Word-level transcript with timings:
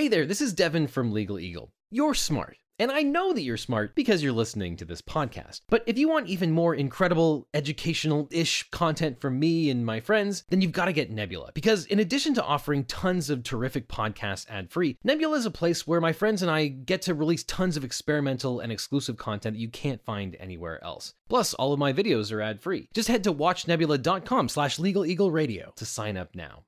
Hey 0.00 0.08
there, 0.08 0.24
this 0.24 0.40
is 0.40 0.54
Devin 0.54 0.86
from 0.86 1.12
Legal 1.12 1.38
Eagle. 1.38 1.74
You're 1.90 2.14
smart. 2.14 2.56
And 2.78 2.90
I 2.90 3.02
know 3.02 3.34
that 3.34 3.42
you're 3.42 3.58
smart 3.58 3.94
because 3.94 4.22
you're 4.22 4.32
listening 4.32 4.74
to 4.78 4.86
this 4.86 5.02
podcast. 5.02 5.60
But 5.68 5.84
if 5.86 5.98
you 5.98 6.08
want 6.08 6.28
even 6.28 6.52
more 6.52 6.74
incredible, 6.74 7.46
educational 7.52 8.26
ish 8.30 8.70
content 8.70 9.20
from 9.20 9.38
me 9.38 9.68
and 9.68 9.84
my 9.84 10.00
friends, 10.00 10.44
then 10.48 10.62
you've 10.62 10.72
got 10.72 10.86
to 10.86 10.94
get 10.94 11.10
Nebula. 11.10 11.50
Because 11.52 11.84
in 11.84 11.98
addition 11.98 12.32
to 12.32 12.42
offering 12.42 12.84
tons 12.84 13.28
of 13.28 13.42
terrific 13.42 13.88
podcasts 13.88 14.48
ad 14.48 14.70
free, 14.70 14.96
Nebula 15.04 15.36
is 15.36 15.44
a 15.44 15.50
place 15.50 15.86
where 15.86 16.00
my 16.00 16.14
friends 16.14 16.40
and 16.40 16.50
I 16.50 16.68
get 16.68 17.02
to 17.02 17.12
release 17.12 17.44
tons 17.44 17.76
of 17.76 17.84
experimental 17.84 18.60
and 18.60 18.72
exclusive 18.72 19.18
content 19.18 19.56
that 19.56 19.60
you 19.60 19.68
can't 19.68 20.02
find 20.02 20.34
anywhere 20.40 20.82
else. 20.82 21.12
Plus, 21.28 21.52
all 21.52 21.74
of 21.74 21.78
my 21.78 21.92
videos 21.92 22.32
are 22.32 22.40
ad 22.40 22.62
free. 22.62 22.88
Just 22.94 23.08
head 23.08 23.22
to 23.24 23.34
watchnebula.com 23.34 24.48
slash 24.48 24.78
legal 24.78 25.04
eagle 25.04 25.30
radio 25.30 25.74
to 25.76 25.84
sign 25.84 26.16
up 26.16 26.34
now. 26.34 26.64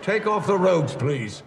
Take 0.00 0.26
off 0.26 0.46
the 0.46 0.56
robes, 0.56 0.94
please. 0.94 1.42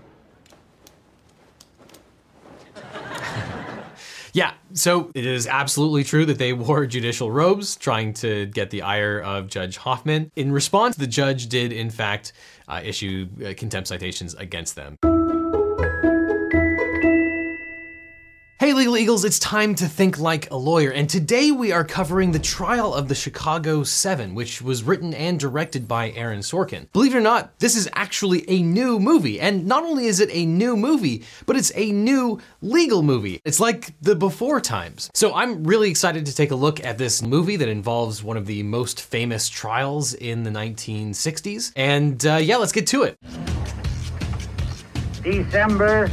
Yeah, 4.33 4.53
so 4.73 5.11
it 5.13 5.27
is 5.27 5.45
absolutely 5.45 6.03
true 6.03 6.25
that 6.25 6.39
they 6.39 6.53
wore 6.53 6.85
judicial 6.87 7.31
robes 7.31 7.75
trying 7.75 8.13
to 8.15 8.47
get 8.47 8.71
the 8.71 8.81
ire 8.81 9.19
of 9.19 9.47
Judge 9.47 9.77
Hoffman. 9.77 10.31
In 10.35 10.51
response, 10.51 10.95
the 10.95 11.07
judge 11.07 11.47
did, 11.47 11.71
in 11.71 11.91
fact, 11.91 12.33
uh, 12.67 12.81
issue 12.83 13.27
uh, 13.45 13.53
contempt 13.55 13.87
citations 13.87 14.33
against 14.33 14.75
them. 14.75 14.97
Hey, 18.63 18.71
Legal 18.71 18.95
Eagles, 18.95 19.25
it's 19.25 19.39
time 19.39 19.75
to 19.75 19.89
think 19.89 20.19
like 20.19 20.49
a 20.49 20.55
lawyer, 20.55 20.89
and 20.91 21.09
today 21.09 21.51
we 21.51 21.73
are 21.73 21.83
covering 21.83 22.31
the 22.31 22.39
trial 22.39 22.93
of 22.93 23.09
the 23.09 23.13
Chicago 23.13 23.83
Seven, 23.83 24.35
which 24.35 24.61
was 24.61 24.83
written 24.83 25.13
and 25.13 25.37
directed 25.37 25.85
by 25.85 26.11
Aaron 26.11 26.39
Sorkin. 26.39 26.89
Believe 26.93 27.13
it 27.13 27.17
or 27.17 27.19
not, 27.19 27.59
this 27.59 27.75
is 27.75 27.89
actually 27.91 28.49
a 28.49 28.63
new 28.63 28.99
movie, 28.99 29.41
and 29.41 29.67
not 29.67 29.83
only 29.83 30.05
is 30.05 30.21
it 30.21 30.29
a 30.31 30.45
new 30.45 30.77
movie, 30.77 31.25
but 31.45 31.57
it's 31.57 31.73
a 31.75 31.91
new 31.91 32.39
legal 32.61 33.03
movie. 33.03 33.41
It's 33.43 33.59
like 33.59 33.99
the 33.99 34.15
before 34.15 34.61
times. 34.61 35.09
So 35.13 35.35
I'm 35.35 35.65
really 35.65 35.89
excited 35.89 36.25
to 36.27 36.33
take 36.33 36.51
a 36.51 36.55
look 36.55 36.81
at 36.85 36.97
this 36.97 37.21
movie 37.21 37.57
that 37.57 37.67
involves 37.67 38.23
one 38.23 38.37
of 38.37 38.45
the 38.45 38.63
most 38.63 39.01
famous 39.01 39.49
trials 39.49 40.13
in 40.13 40.43
the 40.43 40.51
1960s, 40.51 41.73
and 41.75 42.25
uh, 42.25 42.35
yeah, 42.35 42.55
let's 42.55 42.71
get 42.71 42.87
to 42.87 43.03
it. 43.03 43.19
December 45.21 46.07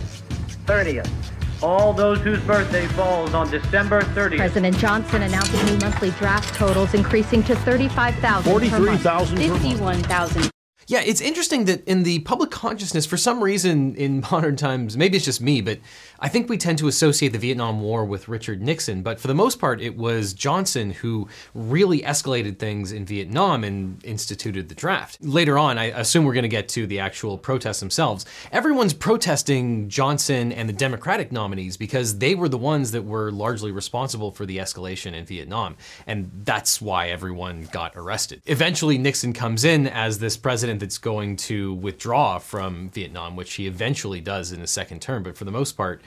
30th. 0.66 1.29
All 1.62 1.92
those 1.92 2.18
whose 2.20 2.40
birthday 2.40 2.86
falls 2.88 3.34
on 3.34 3.50
December 3.50 4.00
30th. 4.02 4.38
President 4.38 4.76
Johnson 4.78 5.22
announcing 5.22 5.64
new 5.66 5.76
monthly 5.78 6.10
draft 6.12 6.54
totals 6.54 6.94
increasing 6.94 7.42
to 7.44 7.54
35,000 7.56 8.50
43,000 8.50 9.36
51,000 9.36 10.50
Yeah, 10.90 11.02
it's 11.02 11.20
interesting 11.20 11.66
that 11.66 11.86
in 11.86 12.02
the 12.02 12.18
public 12.18 12.50
consciousness, 12.50 13.06
for 13.06 13.16
some 13.16 13.44
reason 13.44 13.94
in 13.94 14.24
modern 14.32 14.56
times, 14.56 14.96
maybe 14.96 15.16
it's 15.16 15.24
just 15.24 15.40
me, 15.40 15.60
but 15.60 15.78
I 16.18 16.28
think 16.28 16.48
we 16.48 16.58
tend 16.58 16.78
to 16.78 16.88
associate 16.88 17.28
the 17.28 17.38
Vietnam 17.38 17.80
War 17.80 18.04
with 18.04 18.26
Richard 18.26 18.60
Nixon. 18.60 19.02
But 19.04 19.20
for 19.20 19.28
the 19.28 19.34
most 19.34 19.60
part, 19.60 19.80
it 19.80 19.96
was 19.96 20.34
Johnson 20.34 20.90
who 20.90 21.28
really 21.54 22.00
escalated 22.00 22.58
things 22.58 22.90
in 22.90 23.06
Vietnam 23.06 23.62
and 23.62 24.04
instituted 24.04 24.68
the 24.68 24.74
draft. 24.74 25.18
Later 25.20 25.56
on, 25.58 25.78
I 25.78 25.84
assume 25.84 26.24
we're 26.24 26.34
going 26.34 26.42
to 26.42 26.48
get 26.48 26.68
to 26.70 26.88
the 26.88 26.98
actual 26.98 27.38
protests 27.38 27.78
themselves. 27.78 28.26
Everyone's 28.50 28.92
protesting 28.92 29.88
Johnson 29.88 30.50
and 30.50 30.68
the 30.68 30.72
Democratic 30.72 31.30
nominees 31.30 31.76
because 31.76 32.18
they 32.18 32.34
were 32.34 32.48
the 32.48 32.58
ones 32.58 32.90
that 32.90 33.02
were 33.02 33.30
largely 33.30 33.70
responsible 33.70 34.32
for 34.32 34.44
the 34.44 34.58
escalation 34.58 35.14
in 35.14 35.24
Vietnam. 35.24 35.76
And 36.08 36.32
that's 36.42 36.82
why 36.82 37.10
everyone 37.10 37.68
got 37.70 37.92
arrested. 37.94 38.42
Eventually, 38.46 38.98
Nixon 38.98 39.32
comes 39.32 39.62
in 39.62 39.86
as 39.86 40.18
this 40.18 40.36
president 40.36 40.79
that's 40.80 40.98
going 40.98 41.36
to 41.36 41.74
withdraw 41.74 42.38
from 42.38 42.90
Vietnam, 42.90 43.36
which 43.36 43.54
he 43.54 43.68
eventually 43.68 44.20
does 44.20 44.50
in 44.50 44.60
his 44.60 44.70
second 44.70 45.00
term. 45.00 45.22
But 45.22 45.36
for 45.36 45.44
the 45.44 45.52
most 45.52 45.72
part, 45.76 46.02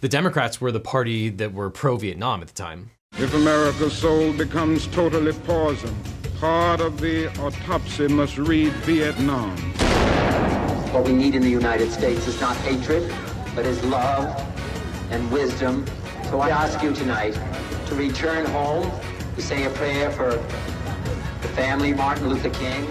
the 0.00 0.08
Democrats 0.08 0.60
were 0.60 0.70
the 0.70 0.80
party 0.80 1.28
that 1.30 1.52
were 1.52 1.70
pro 1.70 1.96
Vietnam 1.96 2.40
at 2.40 2.48
the 2.48 2.54
time. 2.54 2.90
If 3.18 3.34
America's 3.34 3.92
soul 3.92 4.32
becomes 4.32 4.86
totally 4.86 5.32
poisoned, 5.32 5.96
part 6.38 6.80
of 6.80 7.00
the 7.00 7.26
autopsy 7.40 8.06
must 8.08 8.38
read 8.38 8.72
Vietnam. 8.84 9.56
What 10.92 11.04
we 11.04 11.12
need 11.12 11.34
in 11.34 11.42
the 11.42 11.50
United 11.50 11.90
States 11.90 12.26
is 12.26 12.40
not 12.40 12.56
hatred, 12.58 13.12
but 13.54 13.66
is 13.66 13.82
love 13.84 14.26
and 15.10 15.30
wisdom. 15.30 15.84
So 16.24 16.40
I 16.40 16.50
ask 16.50 16.82
you 16.82 16.94
tonight 16.94 17.38
to 17.86 17.94
return 17.94 18.46
home, 18.46 18.90
to 19.34 19.42
say 19.42 19.64
a 19.64 19.70
prayer 19.70 20.10
for 20.10 20.30
the 21.42 21.48
family 21.48 21.90
of 21.90 21.98
Martin 21.98 22.28
Luther 22.28 22.50
King. 22.50 22.86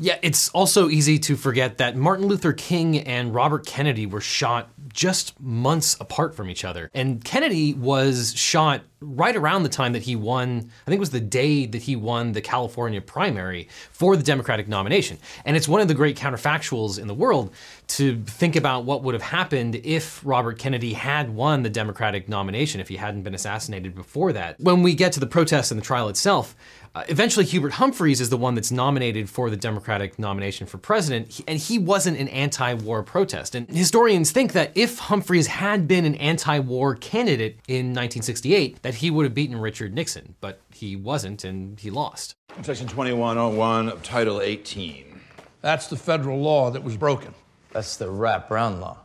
Yeah, 0.00 0.18
it's 0.22 0.48
also 0.48 0.88
easy 0.88 1.20
to 1.20 1.36
forget 1.36 1.78
that 1.78 1.94
Martin 1.96 2.26
Luther 2.26 2.52
King 2.52 2.98
and 2.98 3.32
Robert 3.32 3.64
Kennedy 3.64 4.06
were 4.06 4.20
shot 4.20 4.70
just 4.92 5.40
months 5.40 5.96
apart 6.00 6.34
from 6.34 6.50
each 6.50 6.64
other. 6.64 6.90
And 6.94 7.24
Kennedy 7.24 7.74
was 7.74 8.34
shot 8.36 8.82
right 9.00 9.36
around 9.36 9.62
the 9.62 9.68
time 9.68 9.92
that 9.92 10.02
he 10.02 10.16
won, 10.16 10.70
I 10.86 10.90
think 10.90 10.96
it 10.96 11.00
was 11.00 11.10
the 11.10 11.20
day 11.20 11.66
that 11.66 11.82
he 11.82 11.94
won 11.94 12.32
the 12.32 12.40
California 12.40 13.00
primary 13.00 13.68
for 13.92 14.16
the 14.16 14.22
Democratic 14.24 14.66
nomination. 14.66 15.18
And 15.44 15.56
it's 15.56 15.68
one 15.68 15.80
of 15.80 15.86
the 15.86 15.94
great 15.94 16.16
counterfactuals 16.16 16.98
in 16.98 17.06
the 17.06 17.14
world 17.14 17.54
to 17.86 18.20
think 18.24 18.56
about 18.56 18.84
what 18.84 19.04
would 19.04 19.14
have 19.14 19.22
happened 19.22 19.76
if 19.84 20.20
Robert 20.24 20.58
Kennedy 20.58 20.94
had 20.94 21.30
won 21.30 21.62
the 21.62 21.70
Democratic 21.70 22.28
nomination, 22.28 22.80
if 22.80 22.88
he 22.88 22.96
hadn't 22.96 23.22
been 23.22 23.34
assassinated 23.34 23.94
before 23.94 24.32
that. 24.32 24.58
When 24.58 24.82
we 24.82 24.94
get 24.94 25.12
to 25.12 25.20
the 25.20 25.26
protests 25.26 25.70
and 25.70 25.80
the 25.80 25.84
trial 25.84 26.08
itself, 26.08 26.56
uh, 26.94 27.02
eventually, 27.08 27.44
Hubert 27.44 27.72
Humphreys 27.72 28.20
is 28.20 28.30
the 28.30 28.36
one 28.36 28.54
that's 28.54 28.70
nominated 28.70 29.28
for 29.28 29.50
the 29.50 29.56
Democratic 29.56 30.16
nomination 30.16 30.66
for 30.66 30.78
president, 30.78 31.40
and 31.48 31.58
he 31.58 31.76
wasn't 31.76 32.18
an 32.18 32.28
anti 32.28 32.74
war 32.74 33.02
protest. 33.02 33.56
And 33.56 33.68
historians 33.68 34.30
think 34.30 34.52
that 34.52 34.70
if 34.76 34.98
Humphreys 34.98 35.48
had 35.48 35.88
been 35.88 36.04
an 36.04 36.14
anti 36.16 36.60
war 36.60 36.94
candidate 36.94 37.58
in 37.66 37.86
1968, 37.86 38.82
that 38.82 38.94
he 38.94 39.10
would 39.10 39.24
have 39.24 39.34
beaten 39.34 39.60
Richard 39.60 39.92
Nixon, 39.92 40.36
but 40.40 40.60
he 40.72 40.94
wasn't, 40.94 41.42
and 41.42 41.80
he 41.80 41.90
lost. 41.90 42.36
Section 42.62 42.86
2101 42.86 43.88
of 43.88 44.02
Title 44.04 44.40
18. 44.40 45.20
That's 45.62 45.88
the 45.88 45.96
federal 45.96 46.40
law 46.40 46.70
that 46.70 46.84
was 46.84 46.96
broken. 46.96 47.34
That's 47.72 47.96
the 47.96 48.08
Rap 48.08 48.48
Brown 48.48 48.80
law. 48.80 48.98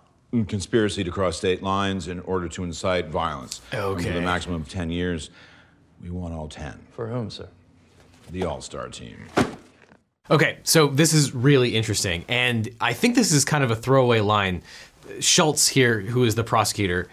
Conspiracy 0.48 1.04
to 1.04 1.10
cross 1.10 1.38
state 1.38 1.64
lines 1.64 2.08
in 2.08 2.20
order 2.20 2.48
to 2.50 2.64
incite 2.64 3.08
violence. 3.08 3.62
Okay. 3.74 4.10
With 4.10 4.16
a 4.16 4.22
maximum 4.22 4.62
of 4.62 4.70
10 4.70 4.92
years. 4.92 5.32
We 6.04 6.12
want 6.12 6.36
all 6.36 6.48
10. 6.48 6.80
For 6.92 7.08
whom, 7.08 7.32
sir? 7.32 7.50
The 8.32 8.46
All 8.46 8.62
Star 8.62 8.88
team. 8.90 9.18
Okay, 10.32 10.60
so 10.64 10.88
this 10.88 11.14
is 11.14 11.34
really 11.34 11.76
interesting, 11.76 12.24
and 12.28 12.70
I 12.80 12.94
think 12.94 13.16
this 13.16 13.32
is 13.32 13.44
kind 13.46 13.64
of 13.64 13.72
a 13.72 13.76
throwaway 13.76 14.20
line. 14.20 14.62
Schultz 15.20 15.68
here, 15.68 16.02
who 16.02 16.24
is 16.24 16.36
the 16.36 16.44
prosecutor, 16.44 17.10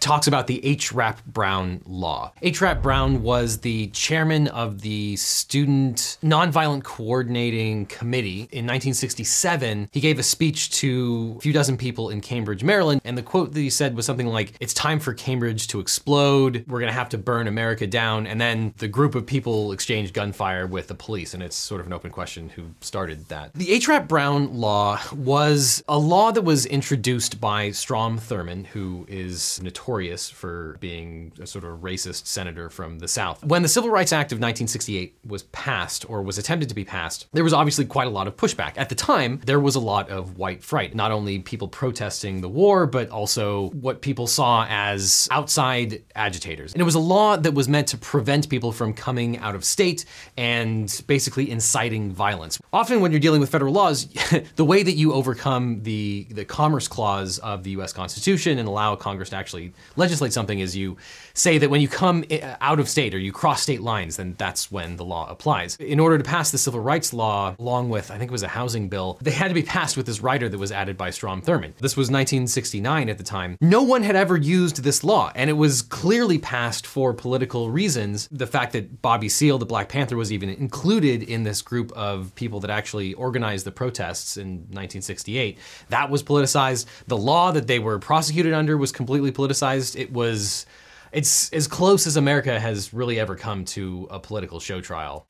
talks 0.00 0.26
about 0.26 0.46
the 0.46 0.64
H. 0.64 0.92
Rap 0.92 1.24
Brown 1.26 1.80
law. 1.86 2.32
H. 2.42 2.60
Rap 2.60 2.82
Brown 2.82 3.22
was 3.22 3.58
the 3.58 3.88
chairman 3.88 4.48
of 4.48 4.82
the 4.82 5.16
Student 5.16 6.18
Nonviolent 6.22 6.82
Coordinating 6.84 7.86
Committee 7.86 8.48
in 8.52 8.66
1967. 8.66 9.88
He 9.92 10.00
gave 10.00 10.18
a 10.18 10.22
speech 10.22 10.70
to 10.80 11.34
a 11.38 11.40
few 11.40 11.52
dozen 11.52 11.76
people 11.76 12.10
in 12.10 12.20
Cambridge, 12.20 12.62
Maryland, 12.62 13.00
and 13.04 13.16
the 13.16 13.22
quote 13.22 13.52
that 13.52 13.60
he 13.60 13.70
said 13.70 13.96
was 13.96 14.06
something 14.06 14.26
like, 14.26 14.52
It's 14.60 14.74
time 14.74 15.00
for 15.00 15.14
Cambridge 15.14 15.68
to 15.68 15.80
explode. 15.80 16.64
We're 16.66 16.80
gonna 16.80 16.92
have 16.92 17.08
to 17.10 17.18
burn 17.18 17.48
America 17.48 17.86
down. 17.86 18.26
And 18.26 18.40
then 18.40 18.74
the 18.78 18.88
group 18.88 19.14
of 19.14 19.26
people 19.26 19.72
exchanged 19.72 20.14
gunfire 20.14 20.66
with 20.66 20.88
the 20.88 20.94
police, 20.94 21.34
and 21.34 21.42
it's 21.42 21.56
sort 21.56 21.80
of 21.80 21.86
an 21.86 21.92
open 21.92 22.10
question 22.10 22.48
who 22.50 22.64
started 22.80 23.28
that. 23.28 23.52
The 23.54 23.72
H. 23.72 23.88
Rap 23.88 24.08
Brown 24.08 24.54
law 24.54 25.00
was 25.14 25.82
a 25.88 25.98
law 25.98 26.32
that 26.32 26.42
was 26.42 26.66
introduced 26.66 27.40
by 27.40 27.70
Strom 27.70 28.18
Thurmond, 28.18 28.66
who 28.66 29.06
is 29.08 29.60
notorious 29.62 29.85
for 29.86 30.76
being 30.80 31.32
a 31.40 31.46
sort 31.46 31.64
of 31.64 31.80
racist 31.80 32.26
senator 32.26 32.68
from 32.68 32.98
the 32.98 33.08
South. 33.08 33.44
When 33.44 33.62
the 33.62 33.68
Civil 33.68 33.90
Rights 33.90 34.12
Act 34.12 34.32
of 34.32 34.36
1968 34.36 35.16
was 35.24 35.44
passed, 35.44 36.08
or 36.10 36.22
was 36.22 36.38
attempted 36.38 36.68
to 36.68 36.74
be 36.74 36.84
passed, 36.84 37.26
there 37.32 37.44
was 37.44 37.52
obviously 37.52 37.84
quite 37.84 38.08
a 38.08 38.10
lot 38.10 38.26
of 38.26 38.36
pushback. 38.36 38.72
At 38.76 38.88
the 38.88 38.94
time, 38.94 39.40
there 39.46 39.60
was 39.60 39.76
a 39.76 39.80
lot 39.80 40.10
of 40.10 40.38
white 40.38 40.62
fright, 40.62 40.94
not 40.94 41.12
only 41.12 41.38
people 41.38 41.68
protesting 41.68 42.40
the 42.40 42.48
war, 42.48 42.86
but 42.86 43.10
also 43.10 43.70
what 43.70 44.02
people 44.02 44.26
saw 44.26 44.66
as 44.68 45.28
outside 45.30 46.02
agitators. 46.14 46.72
And 46.72 46.80
it 46.80 46.84
was 46.84 46.96
a 46.96 47.00
law 47.00 47.36
that 47.36 47.54
was 47.54 47.68
meant 47.68 47.88
to 47.88 47.98
prevent 47.98 48.48
people 48.48 48.72
from 48.72 48.92
coming 48.92 49.38
out 49.38 49.54
of 49.54 49.64
state 49.64 50.04
and 50.36 51.02
basically 51.06 51.50
inciting 51.50 52.10
violence. 52.10 52.58
Often 52.72 53.00
when 53.00 53.12
you're 53.12 53.20
dealing 53.20 53.40
with 53.40 53.50
federal 53.50 53.72
laws, 53.72 54.06
the 54.56 54.64
way 54.64 54.82
that 54.82 54.94
you 54.94 55.12
overcome 55.12 55.82
the, 55.82 56.26
the 56.30 56.44
Commerce 56.44 56.88
Clause 56.88 57.38
of 57.38 57.62
the 57.62 57.70
US 57.70 57.92
Constitution 57.92 58.58
and 58.58 58.68
allow 58.68 58.96
Congress 58.96 59.30
to 59.30 59.36
actually 59.36 59.72
legislate 59.96 60.32
something 60.32 60.58
is 60.58 60.76
you 60.76 60.96
say 61.34 61.58
that 61.58 61.70
when 61.70 61.80
you 61.80 61.88
come 61.88 62.24
eh, 62.30 62.56
out 62.60 62.80
of 62.80 62.88
state 62.88 63.14
or 63.14 63.18
you 63.18 63.32
cross 63.32 63.62
state 63.62 63.82
lines, 63.82 64.16
then 64.16 64.34
that's 64.38 64.70
when 64.70 64.96
the 64.96 65.04
law 65.04 65.28
applies. 65.30 65.76
In 65.76 66.00
order 66.00 66.18
to 66.18 66.24
pass 66.24 66.50
the 66.50 66.58
civil 66.58 66.80
rights 66.80 67.12
law, 67.12 67.54
along 67.58 67.88
with, 67.90 68.10
I 68.10 68.18
think 68.18 68.30
it 68.30 68.32
was 68.32 68.42
a 68.42 68.48
housing 68.48 68.88
bill, 68.88 69.18
they 69.20 69.30
had 69.30 69.48
to 69.48 69.54
be 69.54 69.62
passed 69.62 69.96
with 69.96 70.06
this 70.06 70.20
rider 70.20 70.48
that 70.48 70.58
was 70.58 70.72
added 70.72 70.96
by 70.96 71.10
Strom 71.10 71.42
Thurmond. 71.42 71.76
This 71.78 71.96
was 71.96 72.08
1969 72.10 73.08
at 73.08 73.18
the 73.18 73.24
time. 73.24 73.56
No 73.60 73.82
one 73.82 74.02
had 74.02 74.16
ever 74.16 74.36
used 74.36 74.82
this 74.82 75.04
law, 75.04 75.30
and 75.34 75.50
it 75.50 75.54
was 75.54 75.82
clearly 75.82 76.38
passed 76.38 76.86
for 76.86 77.12
political 77.12 77.70
reasons. 77.70 78.28
The 78.30 78.46
fact 78.46 78.72
that 78.72 79.02
Bobby 79.02 79.28
Seale, 79.28 79.58
the 79.58 79.66
Black 79.66 79.88
Panther, 79.88 80.16
was 80.16 80.32
even 80.32 80.48
included 80.48 81.22
in 81.22 81.42
this 81.42 81.62
group 81.62 81.92
of 81.92 82.34
people 82.34 82.60
that 82.60 82.70
actually 82.70 83.14
organized 83.14 83.66
the 83.66 83.72
protests 83.72 84.36
in 84.36 84.48
1968, 84.70 85.58
that 85.88 86.10
was 86.10 86.22
politicized. 86.22 86.86
The 87.06 87.16
law 87.16 87.52
that 87.52 87.66
they 87.66 87.78
were 87.78 87.98
prosecuted 87.98 88.52
under 88.52 88.76
was 88.76 88.92
completely 88.92 89.32
politicized. 89.32 89.65
It 89.96 90.12
was. 90.12 90.66
It's 91.12 91.50
as 91.52 91.66
close 91.66 92.06
as 92.06 92.16
America 92.16 92.58
has 92.60 92.92
really 92.92 93.18
ever 93.18 93.36
come 93.36 93.64
to 93.66 94.06
a 94.10 94.18
political 94.18 94.60
show 94.60 94.80
trial. 94.80 95.24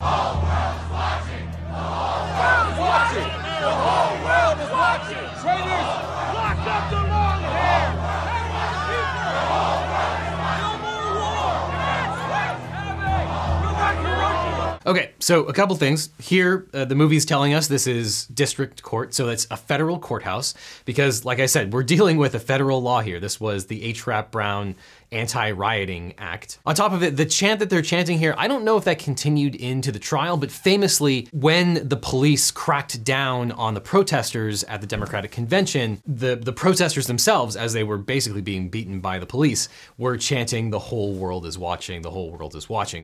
Okay, 14.87 15.11
so 15.19 15.43
a 15.43 15.53
couple 15.53 15.75
things. 15.75 16.11
Here, 16.17 16.65
uh, 16.73 16.85
the 16.85 16.95
movie's 16.95 17.25
telling 17.25 17.53
us 17.53 17.67
this 17.67 17.87
is 17.87 18.25
district 18.27 18.83
court, 18.83 19.13
so 19.13 19.27
it's 19.27 19.45
a 19.51 19.57
federal 19.57 19.99
courthouse. 19.99 20.53
Because, 20.85 21.25
like 21.25 21.41
I 21.41 21.45
said, 21.45 21.73
we're 21.73 21.83
dealing 21.97 22.15
with 22.15 22.33
a 22.35 22.39
federal 22.39 22.81
law 22.81 23.01
here. 23.01 23.19
This 23.19 23.37
was 23.37 23.65
the 23.65 23.83
H. 23.83 24.07
Rap 24.07 24.31
Brown 24.31 24.75
Anti 25.11 25.51
Rioting 25.51 26.13
Act. 26.17 26.59
On 26.65 26.73
top 26.73 26.93
of 26.93 27.03
it, 27.03 27.17
the 27.17 27.25
chant 27.25 27.59
that 27.59 27.69
they're 27.69 27.81
chanting 27.81 28.17
here, 28.17 28.33
I 28.37 28.47
don't 28.47 28.63
know 28.63 28.77
if 28.77 28.85
that 28.85 28.97
continued 28.97 29.55
into 29.55 29.91
the 29.91 29.99
trial, 29.99 30.37
but 30.37 30.51
famously, 30.51 31.27
when 31.33 31.85
the 31.85 31.97
police 31.97 32.49
cracked 32.49 33.03
down 33.03 33.51
on 33.51 33.73
the 33.73 33.81
protesters 33.81 34.63
at 34.65 34.79
the 34.79 34.87
Democratic 34.87 35.31
Convention, 35.31 36.01
the, 36.07 36.37
the 36.37 36.53
protesters 36.53 37.07
themselves, 37.07 37.57
as 37.57 37.73
they 37.73 37.83
were 37.83 37.97
basically 37.97 38.41
being 38.41 38.69
beaten 38.69 39.01
by 39.01 39.19
the 39.19 39.25
police, 39.25 39.67
were 39.97 40.15
chanting, 40.15 40.69
The 40.69 40.79
whole 40.79 41.13
world 41.13 41.45
is 41.45 41.57
watching, 41.57 42.03
the 42.03 42.11
whole 42.11 42.31
world 42.31 42.55
is 42.55 42.69
watching. 42.69 43.03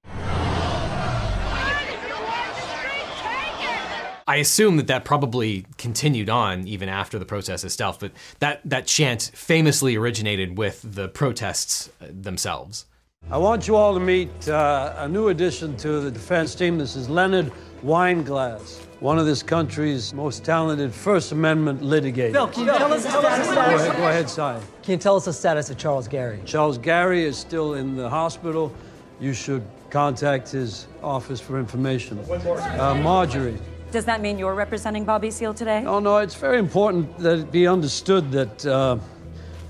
I 4.28 4.38
assume 4.38 4.78
that 4.78 4.88
that 4.88 5.06
probably 5.06 5.66
continued 5.78 6.30
on 6.30 6.68
even 6.68 6.90
after 6.90 7.20
the 7.20 7.25
protest 7.25 7.66
itself, 7.66 8.00
but 8.00 8.12
that, 8.40 8.62
that 8.66 8.88
chant 8.88 9.31
famously 9.34 9.96
originated 9.96 10.58
with 10.58 10.81
the 10.84 11.10
protests 11.10 11.90
uh, 12.02 12.08
themselves. 12.10 12.86
I 13.30 13.38
want 13.38 13.68
you 13.68 13.75
all 13.75 13.94
to 13.94 14.00
meet 14.00 14.50
uh, 14.50 14.96
a 14.98 15.08
new 15.08 15.30
addition 15.30 15.78
to 15.78 16.02
the 16.02 16.12
defense 16.12 16.56
team. 16.56 16.78
This 16.78 16.96
is 16.96 17.10
Leonard 17.10 17.52
Weinglass, 17.84 18.80
one 19.00 19.18
of 19.18 19.25
this 19.25 19.42
country's 19.42 20.14
most 20.14 20.44
talented 20.44 20.94
First 20.94 21.31
Amendment 21.31 21.81
litigators. 21.81 22.34
Bill, 22.34 22.48
can 22.48 22.66
you 22.66 22.74
tell 22.74 22.94
us 22.94 23.04
the 23.04 23.10
status? 23.10 23.48
Go 23.48 23.54
ahead, 23.54 23.98
go 23.98 24.08
ahead, 24.10 24.30
Si. 24.30 24.68
Can 24.84 24.92
you 24.92 24.98
tell 24.98 25.16
us 25.16 25.25
the 25.25 25.34
status 25.34 25.70
of 25.70 25.78
Charles 25.78 26.08
Garry? 26.08 26.42
Charles 26.46 26.78
Garry 26.78 27.24
is 27.24 27.38
still 27.38 27.75
in 27.75 27.96
the 27.96 28.10
hospital. 28.10 28.74
You 29.20 29.34
should 29.34 29.64
contact 29.90 30.50
his 30.50 30.88
office 31.02 31.40
for 31.40 31.60
information. 31.60 32.20
Uh, 32.20 33.00
Marjorie. 33.02 33.60
Does 33.94 34.06
that 34.06 34.22
mean 34.22 34.40
you're 34.40 34.56
representing 34.56 35.06
Bobby 35.06 35.30
Seale 35.30 35.54
today? 35.54 35.84
Oh, 35.86 36.00
no, 36.00 36.18
it's 36.18 36.34
very 36.34 36.57
important 36.57 37.16
that 37.19 37.38
it 37.38 37.51
be 37.51 37.68
understood 37.68 38.31
that 38.31 38.66
uh, 38.66 38.98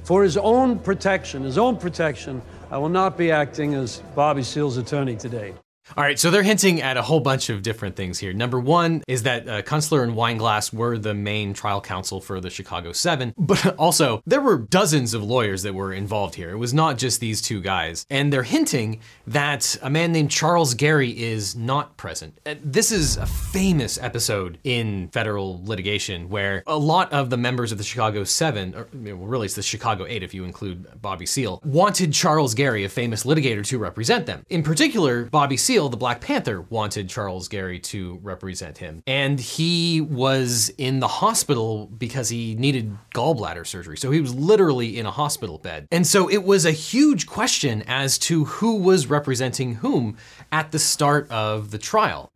for 0.05 0.23
his 0.23 0.37
own 0.37 0.79
protection, 0.79 1.43
his 1.43 1.57
own 1.57 1.75
protection, 1.75 2.41
I 2.71 2.77
will 2.77 2.87
not 2.87 3.17
be 3.17 3.31
acting 3.31 3.73
as 3.73 3.97
Bobby 4.15 4.41
Seale's 4.41 4.77
attorney 4.77 5.17
today. 5.17 5.55
All 5.97 6.03
right, 6.03 6.17
so 6.17 6.31
they're 6.31 6.43
hinting 6.43 6.81
at 6.81 6.95
a 6.95 7.01
whole 7.01 7.19
bunch 7.19 7.49
of 7.49 7.61
different 7.61 7.97
things 7.97 8.17
here. 8.17 8.31
Number 8.31 8.57
one 8.57 9.03
is 9.05 9.23
that 9.23 9.47
uh, 9.49 9.61
Kunstler 9.63 10.01
and 10.03 10.13
Weinglass 10.13 10.73
were 10.73 10.97
the 10.97 11.13
main 11.13 11.53
trial 11.53 11.81
counsel 11.81 12.21
for 12.21 12.39
the 12.39 12.49
Chicago 12.49 12.93
Seven, 12.93 13.33
but 13.37 13.75
also 13.75 14.23
there 14.25 14.39
were 14.39 14.57
dozens 14.57 15.13
of 15.13 15.21
lawyers 15.21 15.61
that 15.63 15.73
were 15.75 15.91
involved 15.91 16.35
here. 16.35 16.51
It 16.51 16.57
was 16.57 16.73
not 16.73 16.97
just 16.97 17.19
these 17.19 17.41
two 17.41 17.59
guys. 17.61 18.05
And 18.09 18.31
they're 18.31 18.43
hinting 18.43 19.01
that 19.27 19.75
a 19.81 19.89
man 19.89 20.13
named 20.13 20.31
Charles 20.31 20.73
Garry 20.73 21.09
is 21.21 21.53
not 21.55 21.97
present. 21.97 22.39
Uh, 22.45 22.55
This 22.63 22.93
is 22.93 23.17
a 23.17 23.25
famous 23.25 24.01
episode 24.01 24.59
in 24.63 25.09
federal 25.09 25.61
litigation 25.65 26.29
where 26.29 26.63
a 26.65 26.77
lot 26.77 27.11
of 27.11 27.29
the 27.29 27.37
members 27.37 27.73
of 27.73 27.77
the 27.77 27.83
Chicago 27.83 28.23
Seven, 28.23 28.73
or 28.73 28.87
really 28.93 29.45
it's 29.47 29.55
the 29.55 29.61
Chicago 29.61 30.05
Eight 30.07 30.23
if 30.23 30.33
you 30.33 30.45
include 30.45 31.01
Bobby 31.01 31.25
Seale, 31.25 31.59
wanted 31.65 32.13
Charles 32.13 32.53
Garry, 32.53 32.85
a 32.85 32.89
famous 32.89 33.25
litigator, 33.25 33.65
to 33.65 33.77
represent 33.77 34.25
them. 34.25 34.45
In 34.49 34.63
particular, 34.63 35.25
Bobby 35.25 35.57
Seale, 35.57 35.72
the 35.73 35.97
Black 35.97 36.21
Panther, 36.21 36.61
wanted 36.61 37.09
Charles 37.09 37.47
Garry 37.47 37.79
to 37.79 38.19
represent 38.21 38.77
him. 38.77 39.03
And 39.07 39.39
he 39.39 40.01
was 40.01 40.69
in 40.77 40.99
the 40.99 41.07
hospital 41.07 41.87
because 41.87 42.29
he 42.29 42.55
needed 42.55 42.97
gallbladder 43.13 43.65
surgery. 43.65 43.97
So 43.97 44.11
he 44.11 44.21
was 44.21 44.33
literally 44.33 44.97
in 44.97 45.05
a 45.05 45.11
hospital 45.11 45.57
bed. 45.57 45.87
And 45.91 46.05
so 46.05 46.29
it 46.29 46.43
was 46.43 46.65
a 46.65 46.71
huge 46.71 47.27
question 47.27 47.83
as 47.87 48.17
to 48.19 48.45
who 48.45 48.75
was 48.75 49.07
representing 49.07 49.75
whom 49.75 50.17
at 50.51 50.71
the 50.71 50.79
start 50.79 51.29
of 51.31 51.71
the 51.71 51.77
trial. 51.77 52.31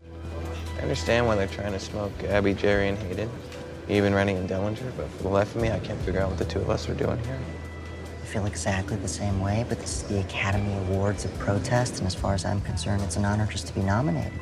I 0.78 0.82
understand 0.82 1.26
why 1.26 1.36
they're 1.36 1.48
trying 1.48 1.74
to 1.74 1.80
smoke 1.80 2.12
Abbie, 2.26 2.54
Jerry, 2.54 2.90
and 2.90 2.98
Hayden, 3.00 3.30
even 3.90 4.14
Rennie 4.14 4.34
and 4.34 4.50
Dellinger, 4.50 4.92
but 4.96 5.10
for 5.10 5.24
the 5.24 5.30
life 5.30 5.56
of 5.56 5.62
me, 5.62 5.72
I 5.72 5.80
can't 5.80 6.00
figure 6.02 6.22
out 6.22 6.30
what 6.30 6.38
the 6.38 6.46
two 6.46 6.60
of 6.60 6.70
us 6.70 6.88
are 6.90 6.94
doing 6.94 7.18
here. 7.24 7.40
I 8.28 8.30
feel 8.30 8.46
exactly 8.46 8.98
the 8.98 9.08
same 9.08 9.40
way, 9.40 9.66
but 9.70 9.80
this 9.80 10.02
is 10.02 10.04
the 10.04 10.20
Academy 10.20 10.74
Awards 10.90 11.24
of 11.24 11.34
protest, 11.40 12.00
and 12.00 12.08
as 12.08 12.14
far 12.14 12.34
as 12.34 12.44
I'm 12.44 12.60
concerned, 12.60 13.02
it's 13.02 13.16
an 13.16 13.24
honor 13.24 13.48
just 13.50 13.68
to 13.68 13.74
be 13.74 13.82
nominated. 13.82 14.34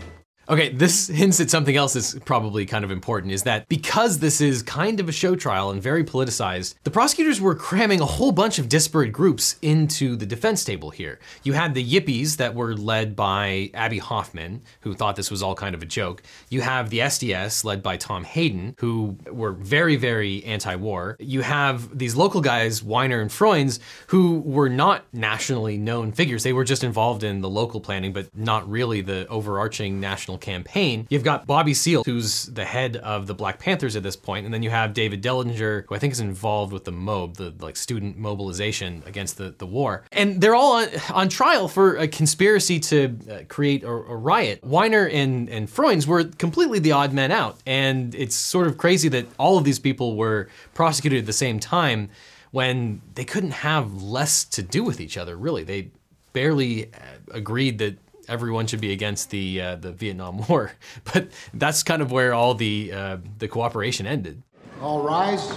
Okay, 0.48 0.70
this 0.70 1.08
hints 1.08 1.40
at 1.40 1.50
something 1.50 1.76
else 1.76 1.94
that's 1.94 2.20
probably 2.20 2.68
kind 2.68 2.86
of 2.86 2.92
important 2.92 3.34
is 3.34 3.44
that 3.44 3.68
because 3.68 4.20
this 4.20 4.42
is 4.42 4.62
kind 4.62 5.00
of 5.00 5.10
a 5.10 5.12
show 5.12 5.36
trial 5.36 5.72
and 5.72 5.82
very 5.82 6.04
politicized, 6.04 6.76
the 6.84 6.92
prosecutors 6.92 7.42
were 7.42 7.56
cramming 7.56 8.00
a 8.00 8.06
whole 8.06 8.32
bunch 8.32 8.60
of 8.60 8.70
disparate 8.70 9.12
groups 9.12 9.58
into 9.64 10.16
the 10.16 10.26
defense 10.26 10.64
table 10.64 10.92
here. 10.92 11.18
You 11.42 11.54
had 11.54 11.74
the 11.74 11.84
Yippies 11.84 12.38
that 12.38 12.54
were 12.54 12.76
led 12.76 13.16
by 13.16 13.72
Abbie 13.74 13.98
Hoffman, 13.98 14.62
who 14.82 14.94
thought 14.94 15.16
this 15.16 15.32
was 15.32 15.42
all 15.42 15.56
kind 15.56 15.74
of 15.74 15.82
a 15.82 15.86
joke. 15.88 16.22
You 16.50 16.62
have 16.62 16.92
the 16.92 17.00
SDS 17.00 17.64
led 17.64 17.82
by 17.82 17.98
Tom 17.98 18.24
Hayden, 18.24 18.76
who 18.78 19.18
were 19.32 19.52
very, 19.52 19.96
very 19.96 20.44
anti 20.44 20.76
war. 20.76 21.18
You 21.20 21.42
have 21.42 21.98
these 21.98 22.16
local 22.16 22.42
guys, 22.42 22.84
Weiner 22.84 23.20
and 23.20 23.32
Froines, 23.32 23.80
who 24.08 24.42
were 24.42 24.70
not 24.70 25.06
nationally 25.12 25.80
known 25.80 26.12
figures. 26.12 26.44
They 26.44 26.54
were 26.54 26.64
just 26.64 26.84
involved 26.84 27.24
in 27.24 27.42
the 27.42 27.50
local 27.50 27.82
planning, 27.82 28.14
but 28.14 28.28
not 28.38 28.70
really 28.70 29.02
the 29.02 29.28
overarching 29.28 30.00
national 30.00 30.35
campaign. 30.38 31.08
You've 31.10 31.24
got 31.24 31.46
Bobby 31.48 31.74
Seale, 31.74 32.04
who's 32.04 32.46
the 32.46 32.66
head 32.66 32.98
of 32.98 33.28
the 33.28 33.34
Black 33.34 33.60
Panthers 33.60 33.96
at 33.96 34.04
this 34.04 34.16
point, 34.16 34.46
and 34.46 34.54
then 34.54 34.64
you 34.64 34.70
have 34.70 34.94
David 34.94 35.22
Dellinger, 35.22 35.86
who 35.88 35.96
I 35.96 36.00
think 36.00 36.14
is 36.14 36.20
involved 36.20 36.74
with 36.74 36.86
the 36.86 36.92
MOB, 36.92 37.36
the 37.36 37.54
like 37.60 37.76
student 37.76 38.18
mobilization 38.18 39.04
against 39.06 39.38
the, 39.38 39.56
the 39.58 39.66
war. 39.66 40.04
And 40.12 40.42
they're 40.42 40.56
all 40.56 40.74
on, 40.74 40.88
on 41.14 41.30
trial 41.30 41.68
for 41.68 41.98
a 41.98 42.08
conspiracy 42.08 42.80
to 42.82 43.18
uh, 43.30 43.40
create 43.48 43.84
a, 43.84 43.90
a 43.90 44.16
riot. 44.16 44.64
Weiner 44.64 45.08
and, 45.08 45.50
and 45.50 45.68
Froines 45.68 46.08
were 46.08 46.24
completely 46.24 46.80
the 46.80 46.92
odd 46.92 47.14
men 47.14 47.32
out. 47.32 47.58
And 47.66 48.14
it's 48.16 48.36
sort 48.36 48.68
of 48.68 48.78
crazy 48.78 49.10
that 49.10 49.26
all 49.38 49.58
of 49.58 49.64
these 49.64 49.80
people 49.80 50.16
were 50.16 50.50
prosecuted 50.74 51.20
at 51.20 51.26
the 51.26 51.34
same 51.34 51.60
time 51.60 52.10
when 52.52 53.02
they 53.16 53.26
couldn't 53.26 53.52
have 53.52 54.02
less 54.02 54.46
to 54.46 54.64
do 54.64 54.84
with 54.84 55.02
each 55.02 55.18
other, 55.18 55.36
really. 55.36 55.64
They 55.64 55.92
barely 56.32 56.94
uh, 56.94 56.98
agreed 57.32 57.80
that 57.80 57.98
everyone 58.28 58.68
should 58.68 58.82
be 58.82 58.92
against 58.92 59.30
the 59.30 59.62
uh, 59.62 59.76
the 59.76 59.92
Vietnam 59.92 60.46
War, 60.50 60.72
but 61.14 61.30
that's 61.54 61.84
kind 61.84 62.02
of 62.02 62.12
where 62.12 62.34
all 62.34 62.54
the 62.54 62.92
uh, 62.94 63.18
the 63.40 63.48
cooperation 63.48 64.06
ended. 64.06 64.42
All 64.82 65.04
rise. 65.04 65.52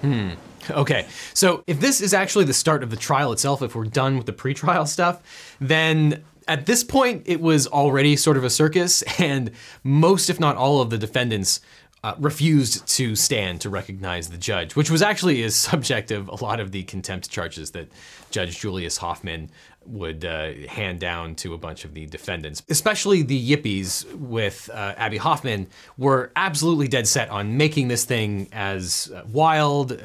Hmm. 0.00 0.30
Okay, 0.70 1.06
so 1.34 1.64
if 1.66 1.80
this 1.80 2.00
is 2.00 2.14
actually 2.14 2.44
the 2.44 2.54
start 2.54 2.82
of 2.82 2.90
the 2.90 2.96
trial 2.96 3.32
itself, 3.32 3.60
if 3.60 3.74
we're 3.74 3.84
done 3.84 4.16
with 4.16 4.26
the 4.26 4.32
pretrial 4.32 4.86
stuff, 4.86 5.56
then 5.60 6.22
at 6.46 6.66
this 6.66 6.84
point 6.84 7.22
it 7.26 7.40
was 7.40 7.66
already 7.66 8.16
sort 8.16 8.36
of 8.36 8.44
a 8.44 8.50
circus, 8.50 9.02
and 9.18 9.50
most, 9.82 10.30
if 10.30 10.38
not 10.38 10.56
all, 10.56 10.80
of 10.80 10.90
the 10.90 10.98
defendants 10.98 11.60
uh, 12.02 12.14
refused 12.18 12.86
to 12.86 13.14
stand 13.14 13.60
to 13.60 13.68
recognize 13.68 14.30
the 14.30 14.38
judge, 14.38 14.74
which 14.76 14.90
was 14.90 15.02
actually 15.02 15.42
a 15.42 15.50
subject 15.68 16.10
of 16.10 16.28
a 16.28 16.44
lot 16.44 16.60
of 16.60 16.72
the 16.72 16.82
contempt 16.84 17.30
charges 17.30 17.72
that 17.72 17.88
Judge 18.30 18.58
Julius 18.58 18.96
Hoffman 18.96 19.50
would 19.86 20.24
uh, 20.24 20.52
hand 20.68 21.00
down 21.00 21.34
to 21.34 21.54
a 21.54 21.58
bunch 21.58 21.84
of 21.84 21.94
the 21.94 22.06
defendants. 22.06 22.62
Especially 22.68 23.22
the 23.22 23.50
Yippies 23.50 24.12
with 24.14 24.68
uh, 24.72 24.94
Abbie 24.96 25.16
Hoffman 25.16 25.66
were 25.96 26.30
absolutely 26.36 26.86
dead 26.86 27.08
set 27.08 27.30
on 27.30 27.56
making 27.56 27.88
this 27.88 28.04
thing 28.04 28.48
as 28.52 29.10
uh, 29.14 29.22
wild, 29.32 29.92
uh, 29.92 29.96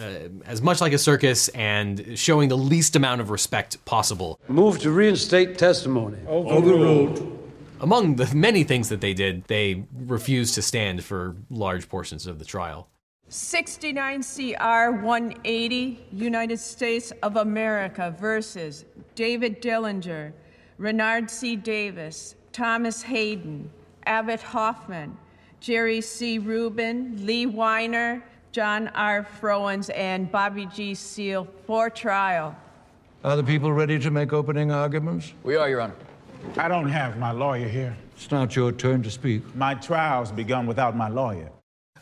as 0.45 0.61
much 0.61 0.79
like 0.81 0.93
a 0.93 0.97
circus, 0.97 1.49
and 1.49 2.17
showing 2.17 2.49
the 2.49 2.57
least 2.57 2.95
amount 2.95 3.21
of 3.21 3.29
respect 3.29 3.83
possible. 3.85 4.39
Move 4.47 4.79
to 4.79 4.91
reinstate 4.91 5.57
testimony. 5.57 6.17
Overruled. 6.27 7.44
Among 7.81 8.15
the 8.15 8.33
many 8.33 8.63
things 8.63 8.89
that 8.89 9.01
they 9.01 9.13
did, 9.13 9.43
they 9.45 9.85
refused 10.05 10.55
to 10.55 10.61
stand 10.61 11.03
for 11.03 11.35
large 11.49 11.89
portions 11.89 12.25
of 12.25 12.39
the 12.39 12.45
trial. 12.45 12.87
69 13.27 14.23
CR 14.23 14.91
180, 14.91 16.05
United 16.11 16.59
States 16.59 17.11
of 17.23 17.37
America 17.37 18.15
versus 18.19 18.85
David 19.15 19.61
Dellinger, 19.61 20.31
Rennard 20.77 21.29
C. 21.29 21.55
Davis, 21.55 22.35
Thomas 22.51 23.01
Hayden, 23.01 23.69
Abbott 24.05 24.41
Hoffman, 24.41 25.17
Jerry 25.59 26.01
C. 26.01 26.37
Rubin, 26.37 27.25
Lee 27.25 27.45
Weiner, 27.45 28.23
John 28.51 28.87
R. 28.89 29.27
Froines, 29.41 29.89
and 29.93 30.31
Bobby 30.31 30.67
G. 30.67 30.93
Seale 30.93 31.47
for 31.65 31.89
trial. 31.89 32.55
Are 33.23 33.35
the 33.35 33.43
people 33.43 33.73
ready 33.73 33.97
to 33.99 34.11
make 34.11 34.31
opening 34.31 34.71
arguments? 34.71 35.33
We 35.43 35.55
are, 35.55 35.67
Your 35.67 35.81
Honor. 35.81 35.95
I 36.57 36.67
don't 36.67 36.89
have 36.89 37.17
my 37.17 37.31
lawyer 37.31 37.67
here. 37.67 37.95
It's 38.15 38.31
not 38.31 38.55
your 38.55 38.71
turn 38.71 39.03
to 39.03 39.11
speak. 39.11 39.55
My 39.55 39.75
trial's 39.75 40.31
begun 40.31 40.67
without 40.67 40.95
my 40.95 41.09
lawyer. 41.09 41.51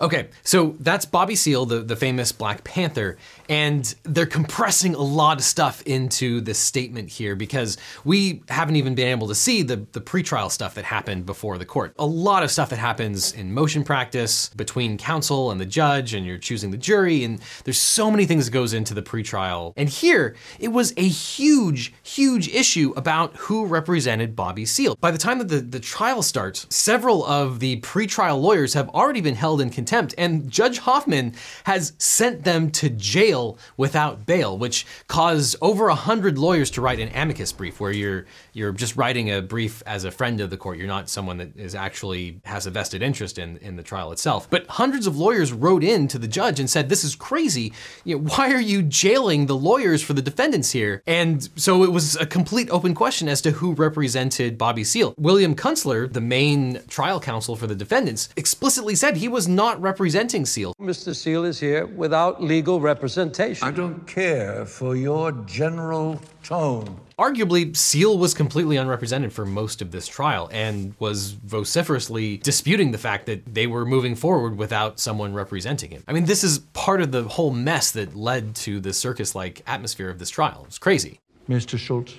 Okay, 0.04 0.28
so 0.44 0.76
that's 0.82 1.06
Bobby 1.06 1.34
Seale, 1.34 1.66
the, 1.66 1.80
the 1.80 1.96
famous 1.96 2.34
Black 2.34 2.66
Panther, 2.66 3.18
and 3.48 3.96
they're 4.04 4.26
compressing 4.26 4.96
a 4.96 5.02
lot 5.02 5.38
of 5.38 5.46
stuff 5.46 5.82
into 5.84 6.42
this 6.42 6.60
statement 6.60 7.08
here 7.08 7.38
because 7.38 7.78
we 8.04 8.44
haven't 8.50 8.76
even 8.76 8.96
been 8.96 9.08
able 9.08 9.30
to 9.30 9.36
see 9.36 9.64
the, 9.64 9.78
the 9.94 10.02
pretrial 10.02 10.52
stuff 10.52 10.76
that 10.76 10.84
happened 10.84 11.26
before 11.26 11.58
the 11.58 11.64
court. 11.64 11.94
A 12.00 12.06
lot 12.06 12.44
of 12.44 12.52
stuff 12.52 12.70
that 12.72 12.80
happens 12.80 13.32
in 13.32 13.54
motion 13.54 13.86
practice 13.86 14.50
between 14.50 14.98
counsel 14.98 15.52
and 15.52 15.62
the 15.62 15.66
judge, 15.66 16.14
and 16.14 16.26
you're 16.26 16.38
choosing 16.38 16.72
the 16.72 16.78
jury, 16.78 17.24
and 17.24 17.40
there's 17.64 17.80
so 17.80 18.12
many 18.12 18.26
things 18.26 18.44
that 18.44 18.52
goes 18.52 18.74
into 18.74 18.94
the 18.94 19.02
pretrial. 19.02 19.72
And 19.78 19.88
here, 19.88 20.36
it 20.60 20.68
was 20.68 20.94
a 20.98 21.08
huge, 21.08 21.94
huge 22.04 22.50
issue 22.50 22.94
about 22.98 23.38
who 23.38 23.66
represented 23.66 24.36
Bobby 24.36 24.66
Seale. 24.66 24.98
By 25.00 25.12
the 25.12 25.18
time 25.18 25.38
that 25.40 25.48
the, 25.48 25.62
the 25.62 25.80
trial 25.80 26.22
starts, 26.22 26.68
several 26.70 27.26
of 27.26 27.62
the 27.62 27.80
pretrial 27.80 28.42
lawyers 28.42 28.74
have 28.74 28.90
already 28.90 29.22
been 29.22 29.36
held 29.36 29.62
in 29.62 29.70
contempt 29.70 29.93
And 30.18 30.50
Judge 30.50 30.80
Hoffman 30.80 31.34
has 31.66 31.94
sent 31.98 32.44
them 32.44 32.72
to 32.72 32.90
jail 32.90 33.58
without 33.78 34.26
bail, 34.26 34.58
which 34.58 34.86
caused 35.08 35.56
over 35.62 35.88
a 35.88 35.96
hundred 35.96 36.38
lawyers 36.38 36.72
to 36.72 36.82
write 36.82 37.00
an 37.00 37.10
amicus 37.14 37.52
brief 37.52 37.80
where 37.80 37.92
you're 37.92 38.26
you're 38.54 38.72
just 38.72 38.96
writing 38.96 39.32
a 39.32 39.42
brief 39.42 39.84
as 39.86 40.04
a 40.04 40.12
friend 40.12 40.42
of 40.42 40.50
the 40.50 40.58
court. 40.58 40.78
You're 40.78 40.88
not 40.88 41.10
someone 41.10 41.38
that 41.38 41.56
is 41.58 41.76
actually 41.76 42.42
has 42.46 42.66
a 42.66 42.72
vested 42.72 43.02
interest 43.02 43.38
in, 43.38 43.58
in 43.58 43.76
the 43.76 43.84
trial 43.84 44.12
itself. 44.12 44.50
But 44.50 44.68
hundreds 44.68 45.08
of 45.08 45.18
lawyers 45.18 45.52
wrote 45.54 45.84
in 45.84 46.08
to 46.10 46.20
the 46.20 46.28
judge 46.28 46.60
and 46.60 46.70
said, 46.70 46.90
This 46.90 47.04
is 47.04 47.16
crazy. 47.16 47.74
You 48.04 48.18
know, 48.18 48.24
why 48.36 48.52
are 48.54 48.62
you 48.62 48.82
jailing 48.84 49.46
the 49.46 49.56
lawyers 49.56 50.02
for 50.02 50.14
the 50.14 50.22
defendants 50.22 50.72
here? 50.72 51.02
And 51.08 51.50
so 51.56 51.84
it 51.84 51.92
was 51.92 52.16
a 52.18 52.26
complete 52.26 52.70
open 52.70 52.94
question 52.94 53.28
as 53.28 53.42
to 53.42 53.52
who 53.52 53.74
represented 53.74 54.58
Bobby 54.58 54.84
Seale. 54.84 55.14
William 55.18 55.56
Kunstler, 55.56 56.12
the 56.12 56.22
main 56.22 56.82
trial 56.88 57.20
counsel 57.20 57.56
for 57.56 57.68
the 57.68 57.76
defendants, 57.76 58.30
explicitly 58.36 58.96
said 58.96 59.18
he 59.18 59.28
was 59.28 59.48
not 59.48 59.73
representing 59.82 60.46
Seale. 60.46 60.74
Mr. 60.80 61.16
Seale 61.16 61.46
is 61.46 61.60
here 61.60 61.86
without 61.86 62.42
legal 62.42 62.80
representation. 62.80 63.68
I 63.68 63.72
don't 63.72 64.06
care 64.08 64.66
for 64.66 64.96
your 64.96 65.32
general 65.32 66.22
tone. 66.44 67.00
Arguably, 67.20 67.76
Seale 67.76 68.18
was 68.18 68.34
completely 68.34 68.78
unrepresented 68.78 69.32
for 69.32 69.46
most 69.46 69.82
of 69.82 69.92
this 69.92 70.08
trial 70.08 70.50
and 70.52 70.96
was 71.00 71.32
vociferously 71.32 72.38
disputing 72.38 72.92
the 72.92 72.98
fact 72.98 73.28
that 73.28 73.54
they 73.54 73.68
were 73.68 73.86
moving 73.86 74.16
forward 74.16 74.58
without 74.58 75.00
someone 75.00 75.34
representing 75.34 75.92
him. 75.92 76.04
I 76.08 76.14
mean, 76.14 76.26
this 76.26 76.44
is 76.44 76.60
part 76.74 77.02
of 77.02 77.12
the 77.12 77.24
whole 77.24 77.52
mess 77.52 77.92
that 77.92 78.16
led 78.16 78.56
to 78.56 78.80
the 78.80 78.94
circus 78.94 79.36
like 79.36 79.62
atmosphere 79.68 80.10
of 80.10 80.20
this 80.20 80.30
trial. 80.30 80.64
It's 80.68 80.80
crazy. 80.80 81.20
Mr. 81.48 81.78
Schultz. 81.78 82.16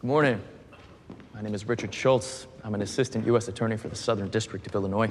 Good 0.00 0.06
morning. 0.06 0.40
My 1.40 1.44
name 1.44 1.54
is 1.54 1.66
Richard 1.66 1.94
Schultz. 1.94 2.46
I'm 2.62 2.74
an 2.74 2.82
assistant 2.82 3.24
U.S. 3.24 3.48
attorney 3.48 3.78
for 3.78 3.88
the 3.88 3.96
Southern 3.96 4.28
District 4.28 4.66
of 4.66 4.74
Illinois. 4.74 5.10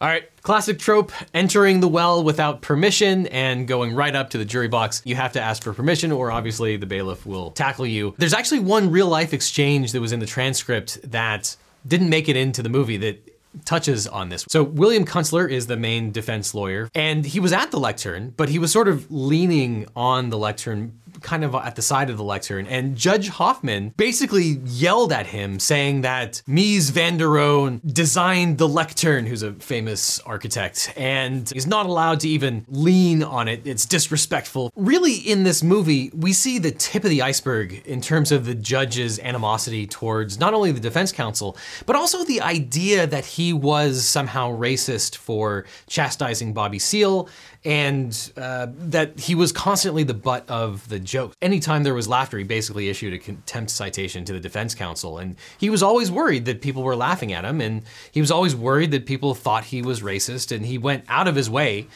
All 0.00 0.08
right, 0.08 0.24
classic 0.42 0.80
trope 0.80 1.12
entering 1.32 1.78
the 1.78 1.86
well 1.86 2.24
without 2.24 2.62
permission 2.62 3.28
and 3.28 3.68
going 3.68 3.94
right 3.94 4.16
up 4.16 4.30
to 4.30 4.38
the 4.38 4.44
jury 4.44 4.66
box. 4.66 5.02
You 5.04 5.14
have 5.14 5.30
to 5.34 5.40
ask 5.40 5.62
for 5.62 5.72
permission, 5.72 6.10
or 6.10 6.32
obviously 6.32 6.76
the 6.78 6.86
bailiff 6.86 7.24
will 7.24 7.52
tackle 7.52 7.86
you. 7.86 8.12
There's 8.18 8.34
actually 8.34 8.58
one 8.58 8.90
real 8.90 9.06
life 9.06 9.32
exchange 9.32 9.92
that 9.92 10.00
was 10.00 10.10
in 10.10 10.18
the 10.18 10.26
transcript 10.26 10.98
that 11.12 11.56
didn't 11.86 12.08
make 12.08 12.28
it 12.28 12.34
into 12.34 12.60
the 12.64 12.68
movie 12.68 12.96
that 12.96 13.32
touches 13.64 14.08
on 14.08 14.30
this. 14.30 14.44
So 14.48 14.64
William 14.64 15.04
Kunstler 15.04 15.48
is 15.48 15.68
the 15.68 15.76
main 15.76 16.10
defense 16.10 16.54
lawyer, 16.54 16.88
and 16.92 17.24
he 17.24 17.38
was 17.38 17.52
at 17.52 17.70
the 17.70 17.78
lectern, 17.78 18.34
but 18.36 18.48
he 18.48 18.58
was 18.58 18.72
sort 18.72 18.88
of 18.88 19.08
leaning 19.12 19.86
on 19.94 20.30
the 20.30 20.38
lectern 20.38 20.98
kind 21.22 21.44
of 21.44 21.54
at 21.54 21.76
the 21.76 21.82
side 21.82 22.10
of 22.10 22.16
the 22.16 22.24
lectern, 22.24 22.66
and 22.66 22.96
Judge 22.96 23.28
Hoffman 23.28 23.90
basically 23.96 24.60
yelled 24.64 25.12
at 25.12 25.26
him, 25.26 25.58
saying 25.58 26.02
that 26.02 26.42
Mies 26.46 26.90
van 26.90 27.16
der 27.16 27.26
Rohe 27.26 27.80
designed 27.92 28.58
the 28.58 28.68
lectern, 28.68 29.26
who's 29.26 29.42
a 29.42 29.52
famous 29.54 30.18
architect, 30.20 30.92
and 30.96 31.50
he's 31.50 31.66
not 31.66 31.86
allowed 31.86 32.20
to 32.20 32.28
even 32.28 32.64
lean 32.68 33.22
on 33.22 33.48
it. 33.48 33.66
It's 33.66 33.86
disrespectful. 33.86 34.72
Really, 34.76 35.14
in 35.14 35.44
this 35.44 35.62
movie, 35.62 36.10
we 36.14 36.32
see 36.32 36.58
the 36.58 36.70
tip 36.70 37.04
of 37.04 37.10
the 37.10 37.22
iceberg 37.22 37.82
in 37.86 38.00
terms 38.00 38.32
of 38.32 38.44
the 38.44 38.54
judge's 38.54 39.18
animosity 39.20 39.86
towards 39.86 40.38
not 40.38 40.54
only 40.54 40.72
the 40.72 40.80
defense 40.80 41.12
counsel, 41.12 41.56
but 41.86 41.96
also 41.96 42.24
the 42.24 42.40
idea 42.40 43.06
that 43.06 43.24
he 43.24 43.52
was 43.52 44.04
somehow 44.04 44.50
racist 44.50 45.16
for 45.16 45.64
chastising 45.86 46.52
Bobby 46.52 46.78
Seale 46.78 47.28
and 47.64 48.32
uh, 48.36 48.66
that 48.70 49.20
he 49.20 49.34
was 49.34 49.52
constantly 49.52 50.02
the 50.02 50.14
butt 50.14 50.48
of 50.48 50.88
the 50.88 50.98
joke. 50.98 51.34
Anytime 51.40 51.84
there 51.84 51.94
was 51.94 52.08
laughter, 52.08 52.38
he 52.38 52.44
basically 52.44 52.88
issued 52.88 53.12
a 53.12 53.18
contempt 53.18 53.70
citation 53.70 54.24
to 54.24 54.32
the 54.32 54.40
defense 54.40 54.74
counsel. 54.74 55.18
And 55.18 55.36
he 55.58 55.70
was 55.70 55.82
always 55.82 56.10
worried 56.10 56.44
that 56.46 56.60
people 56.60 56.82
were 56.82 56.96
laughing 56.96 57.32
at 57.32 57.44
him, 57.44 57.60
and 57.60 57.84
he 58.10 58.20
was 58.20 58.30
always 58.30 58.56
worried 58.56 58.90
that 58.90 59.06
people 59.06 59.34
thought 59.34 59.64
he 59.64 59.82
was 59.82 60.00
racist, 60.00 60.54
and 60.54 60.66
he 60.66 60.76
went 60.78 61.04
out 61.08 61.28
of 61.28 61.36
his 61.36 61.48
way 61.48 61.86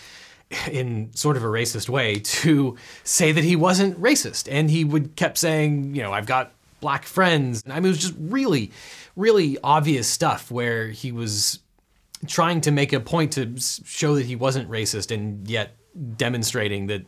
in 0.71 1.11
sort 1.15 1.37
of 1.37 1.43
a 1.43 1.49
racist 1.49 1.89
way 1.89 2.21
to 2.21 2.77
say 3.03 3.33
that 3.33 3.43
he 3.43 3.57
wasn't 3.57 4.01
racist. 4.01 4.49
And 4.51 4.71
he 4.71 4.85
would 4.85 5.17
kept 5.17 5.39
saying, 5.39 5.97
you 5.97 6.03
know, 6.03 6.13
I've 6.13 6.27
got 6.27 6.53
black 6.81 7.05
friends. 7.05 7.65
I 7.67 7.81
mean, 7.81 7.87
it 7.87 7.89
was 7.89 7.99
just 7.99 8.15
really, 8.19 8.71
really 9.17 9.59
obvious 9.65 10.07
stuff 10.07 10.51
where 10.51 10.89
he 10.89 11.11
was 11.11 11.59
trying 12.27 12.61
to 12.63 12.71
make 12.71 12.93
a 12.93 13.01
point 13.01 13.33
to 13.33 13.55
show 13.59 14.15
that 14.17 14.27
he 14.27 14.37
wasn't 14.37 14.71
racist 14.71 15.15
and 15.15 15.49
yet 15.49 15.77
demonstrating 16.17 16.87
that 16.89 17.07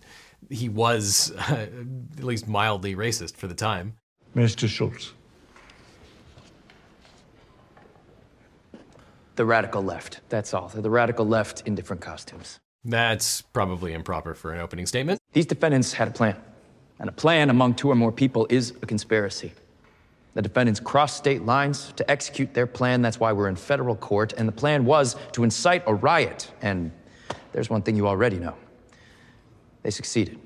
he 0.50 0.68
was 0.68 1.32
uh, 1.32 1.66
at 2.18 2.24
least 2.24 2.48
mildly 2.48 2.94
racist 2.94 3.36
for 3.36 3.46
the 3.46 3.54
time. 3.54 3.94
Mr. 4.34 4.68
Schultz. 4.68 5.12
The 9.36 9.44
radical 9.44 9.82
left. 9.82 10.20
That's 10.28 10.52
all. 10.52 10.68
They're 10.68 10.82
the 10.82 10.90
radical 10.90 11.24
left 11.24 11.62
in 11.66 11.74
different 11.74 12.02
costumes. 12.02 12.58
That's 12.84 13.42
probably 13.42 13.92
improper 13.92 14.34
for 14.34 14.52
an 14.52 14.60
opening 14.60 14.86
statement. 14.86 15.20
These 15.32 15.46
defendants 15.46 15.92
had 15.92 16.08
a 16.08 16.10
plan. 16.10 16.36
And 16.98 17.08
a 17.08 17.12
plan 17.12 17.48
among 17.48 17.74
two 17.74 17.90
or 17.90 17.94
more 17.94 18.10
people 18.10 18.46
is 18.50 18.72
a 18.82 18.86
conspiracy. 18.86 19.52
The 20.34 20.42
defendants 20.42 20.80
crossed 20.80 21.16
state 21.16 21.44
lines 21.44 21.92
to 21.96 22.08
execute 22.10 22.54
their 22.54 22.66
plan. 22.66 23.02
That's 23.02 23.18
why 23.18 23.32
we're 23.32 23.48
in 23.48 23.56
federal 23.56 23.96
court. 23.96 24.34
And 24.34 24.46
the 24.46 24.52
plan 24.52 24.84
was 24.84 25.16
to 25.32 25.44
incite 25.44 25.82
a 25.86 25.94
riot. 25.94 26.52
And 26.62 26.92
there's 27.52 27.70
one 27.70 27.82
thing 27.82 27.96
you 27.96 28.06
already 28.06 28.38
know 28.38 28.54
they 29.82 29.90
succeeded. 29.90 30.38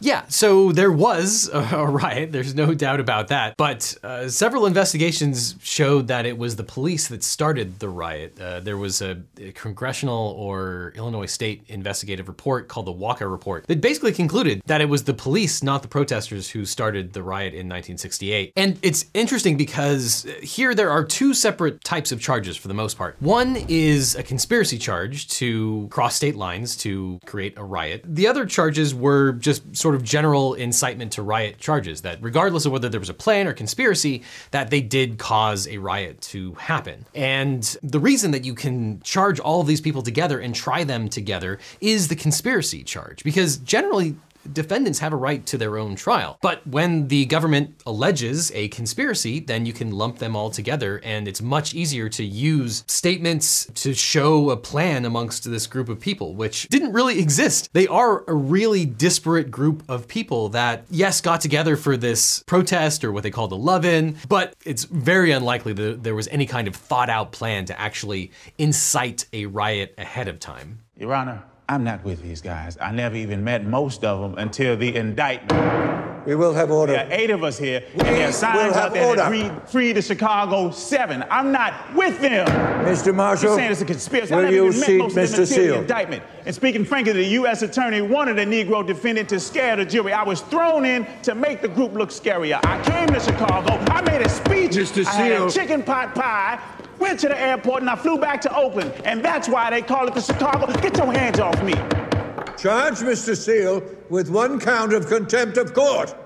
Yeah, 0.00 0.24
so 0.28 0.72
there 0.72 0.92
was 0.92 1.50
a 1.52 1.86
riot, 1.86 2.32
there's 2.32 2.54
no 2.54 2.74
doubt 2.74 3.00
about 3.00 3.28
that. 3.28 3.56
But 3.56 3.96
uh, 4.02 4.28
several 4.28 4.66
investigations 4.66 5.56
showed 5.62 6.08
that 6.08 6.26
it 6.26 6.36
was 6.38 6.56
the 6.56 6.64
police 6.64 7.08
that 7.08 7.22
started 7.22 7.78
the 7.78 7.88
riot. 7.88 8.40
Uh, 8.40 8.60
there 8.60 8.76
was 8.76 9.02
a, 9.02 9.22
a, 9.38 9.52
congressional 9.52 10.34
or 10.38 10.92
Illinois 10.96 11.26
state 11.26 11.62
investigative 11.68 12.28
report 12.28 12.68
called 12.68 12.86
the 12.86 12.92
Walker 12.92 13.28
Report 13.28 13.66
that 13.66 13.80
basically 13.80 14.12
concluded 14.12 14.62
that 14.66 14.80
it 14.80 14.88
was 14.88 15.04
the 15.04 15.14
police, 15.14 15.62
not 15.62 15.82
the 15.82 15.88
protesters, 15.88 16.50
who 16.50 16.64
started 16.64 17.12
the 17.12 17.22
riot 17.22 17.54
in 17.54 17.68
1968. 17.68 18.52
And 18.56 18.78
it's 18.82 19.06
interesting 19.14 19.56
because 19.56 20.26
here 20.42 20.74
there 20.74 20.90
are 20.90 21.04
two 21.04 21.34
separate 21.34 21.82
types 21.84 22.12
of 22.12 22.20
charges 22.20 22.56
for 22.56 22.68
the 22.68 22.74
most 22.74 22.98
part. 22.98 23.16
One 23.20 23.56
is 23.68 24.14
a 24.16 24.22
conspiracy 24.22 24.78
charge 24.78 25.28
to 25.28 25.88
cross 25.90 26.16
state 26.16 26.36
lines 26.36 26.76
to 26.76 27.20
create 27.26 27.56
a 27.56 27.64
riot, 27.64 28.02
the 28.04 28.26
other 28.26 28.46
charges 28.46 28.94
were 28.94 29.32
just 29.32 29.62
sort 29.84 29.94
of 29.94 30.02
general 30.02 30.54
incitement 30.54 31.12
to 31.12 31.20
riot 31.20 31.58
charges 31.58 32.00
that 32.00 32.16
regardless 32.22 32.64
of 32.64 32.72
whether 32.72 32.88
there 32.88 32.98
was 32.98 33.10
a 33.10 33.14
plan 33.14 33.46
or 33.46 33.52
conspiracy, 33.52 34.22
that 34.50 34.70
they 34.70 34.80
did 34.80 35.18
cause 35.18 35.68
a 35.68 35.76
riot 35.76 36.18
to 36.22 36.54
happen. 36.54 37.04
And 37.14 37.62
the 37.82 38.00
reason 38.00 38.30
that 38.30 38.46
you 38.46 38.54
can 38.54 39.02
charge 39.02 39.38
all 39.40 39.60
of 39.60 39.66
these 39.66 39.82
people 39.82 40.00
together 40.00 40.40
and 40.40 40.54
try 40.54 40.84
them 40.84 41.10
together 41.10 41.58
is 41.82 42.08
the 42.08 42.16
conspiracy 42.16 42.82
charge, 42.82 43.22
because 43.24 43.58
generally 43.58 44.16
defendants 44.52 44.98
have 44.98 45.12
a 45.12 45.16
right 45.16 45.44
to 45.46 45.58
their 45.58 45.78
own 45.78 45.94
trial. 45.94 46.38
But 46.42 46.66
when 46.66 47.08
the 47.08 47.26
government 47.26 47.80
alleges 47.86 48.50
a 48.52 48.68
conspiracy, 48.68 49.40
then 49.40 49.66
you 49.66 49.72
can 49.72 49.90
lump 49.90 50.18
them 50.18 50.36
all 50.36 50.50
together, 50.50 51.00
and 51.04 51.26
it's 51.26 51.42
much 51.42 51.74
easier 51.74 52.08
to 52.10 52.24
use 52.24 52.84
statements 52.86 53.66
to 53.74 53.94
show 53.94 54.50
a 54.50 54.56
plan 54.56 55.04
amongst 55.04 55.50
this 55.50 55.66
group 55.66 55.88
of 55.88 56.00
people, 56.00 56.34
which 56.34 56.68
didn't 56.68 56.92
really 56.92 57.18
exist. 57.18 57.70
They 57.72 57.86
are 57.86 58.24
a 58.28 58.34
really 58.34 58.84
disparate 58.84 59.50
group 59.50 59.82
of 59.88 60.08
people 60.08 60.48
that, 60.50 60.84
yes, 60.90 61.20
got 61.20 61.40
together 61.40 61.76
for 61.76 61.96
this 61.96 62.42
protest 62.46 63.04
or 63.04 63.12
what 63.12 63.22
they 63.22 63.30
called 63.30 63.52
a 63.52 63.56
love 63.56 63.84
in, 63.84 64.16
but 64.28 64.54
it's 64.64 64.84
very 64.84 65.30
unlikely 65.32 65.72
that 65.74 66.02
there 66.02 66.14
was 66.14 66.28
any 66.28 66.46
kind 66.46 66.68
of 66.68 66.76
thought 66.76 67.10
out 67.10 67.32
plan 67.32 67.64
to 67.66 67.80
actually 67.80 68.30
incite 68.58 69.26
a 69.32 69.46
riot 69.46 69.94
ahead 69.98 70.28
of 70.28 70.38
time. 70.38 70.80
Your 70.96 71.14
Honor, 71.14 71.42
I'm 71.68 71.82
not 71.82 72.04
with 72.04 72.22
these 72.22 72.42
guys. 72.42 72.76
I 72.78 72.92
never 72.92 73.16
even 73.16 73.42
met 73.42 73.64
most 73.64 74.04
of 74.04 74.20
them 74.20 74.38
until 74.38 74.76
the 74.76 74.94
indictment. 74.94 76.26
We 76.26 76.34
will 76.34 76.52
have 76.54 76.70
order. 76.70 76.92
There 76.92 77.06
are 77.06 77.12
eight 77.12 77.30
of 77.30 77.42
us 77.42 77.58
here, 77.58 77.82
We 77.94 78.00
and 78.00 78.08
there 78.08 78.14
are 78.22 78.26
will 78.26 78.32
signs 78.32 78.74
have 78.74 78.84
out 78.86 78.92
there 78.94 79.16
that 79.16 79.26
order. 79.26 79.30
read 79.30 79.68
free 79.68 79.92
the 79.92 80.00
Chicago 80.02 80.70
Seven. 80.70 81.24
I'm 81.30 81.52
not 81.52 81.94
with 81.94 82.20
them. 82.20 82.46
Mr. 82.86 83.14
Marshall, 83.14 83.50
You're 83.50 83.58
saying 83.58 83.72
it's 83.72 83.80
a 83.82 83.84
conspiracy. 83.86 84.32
I 84.34 84.42
never 84.42 84.52
you 84.54 84.66
even 84.66 84.78
met 84.80 84.86
seat 84.86 84.98
most 84.98 85.08
of 85.10 85.14
them 85.16 85.24
until 85.24 85.46
Seale? 85.46 85.74
the 85.74 85.80
indictment. 85.80 86.22
And 86.46 86.54
speaking 86.54 86.84
frankly, 86.84 87.12
the 87.12 87.24
U.S. 87.24 87.62
attorney 87.62 88.00
wanted 88.02 88.38
a 88.38 88.44
Negro 88.46 88.86
defendant 88.86 89.28
to 89.30 89.40
scare 89.40 89.76
the 89.76 89.84
jury. 89.86 90.12
I 90.12 90.22
was 90.22 90.40
thrown 90.42 90.84
in 90.86 91.06
to 91.22 91.34
make 91.34 91.60
the 91.62 91.68
group 91.68 91.92
look 91.94 92.10
scarier. 92.10 92.58
I 92.64 92.82
came 92.84 93.08
to 93.08 93.20
Chicago. 93.20 93.74
I 93.92 94.00
made 94.02 94.20
a 94.22 94.28
speech. 94.28 94.72
Mr. 94.72 95.06
I 95.06 95.10
had 95.12 95.32
a 95.32 95.36
Seale. 95.36 95.50
chicken 95.50 95.82
pot 95.82 96.14
pie. 96.14 96.58
Went 97.04 97.20
to 97.20 97.28
the 97.28 97.38
airport 97.38 97.82
and 97.82 97.90
I 97.90 97.96
flew 97.96 98.16
back 98.16 98.40
to 98.40 98.56
Oakland. 98.56 98.90
And 99.04 99.22
that's 99.22 99.46
why 99.46 99.68
they 99.68 99.82
call 99.82 100.08
it 100.08 100.14
the 100.14 100.22
Chicago. 100.22 100.72
Get 100.80 100.96
your 100.96 101.12
hands 101.12 101.38
off 101.38 101.62
me. 101.62 101.74
Charge 102.56 103.00
Mr. 103.00 103.36
Seale 103.36 103.82
with 104.08 104.30
one 104.30 104.58
count 104.58 104.94
of 104.94 105.06
contempt 105.06 105.58
of 105.58 105.74
court. 105.74 106.16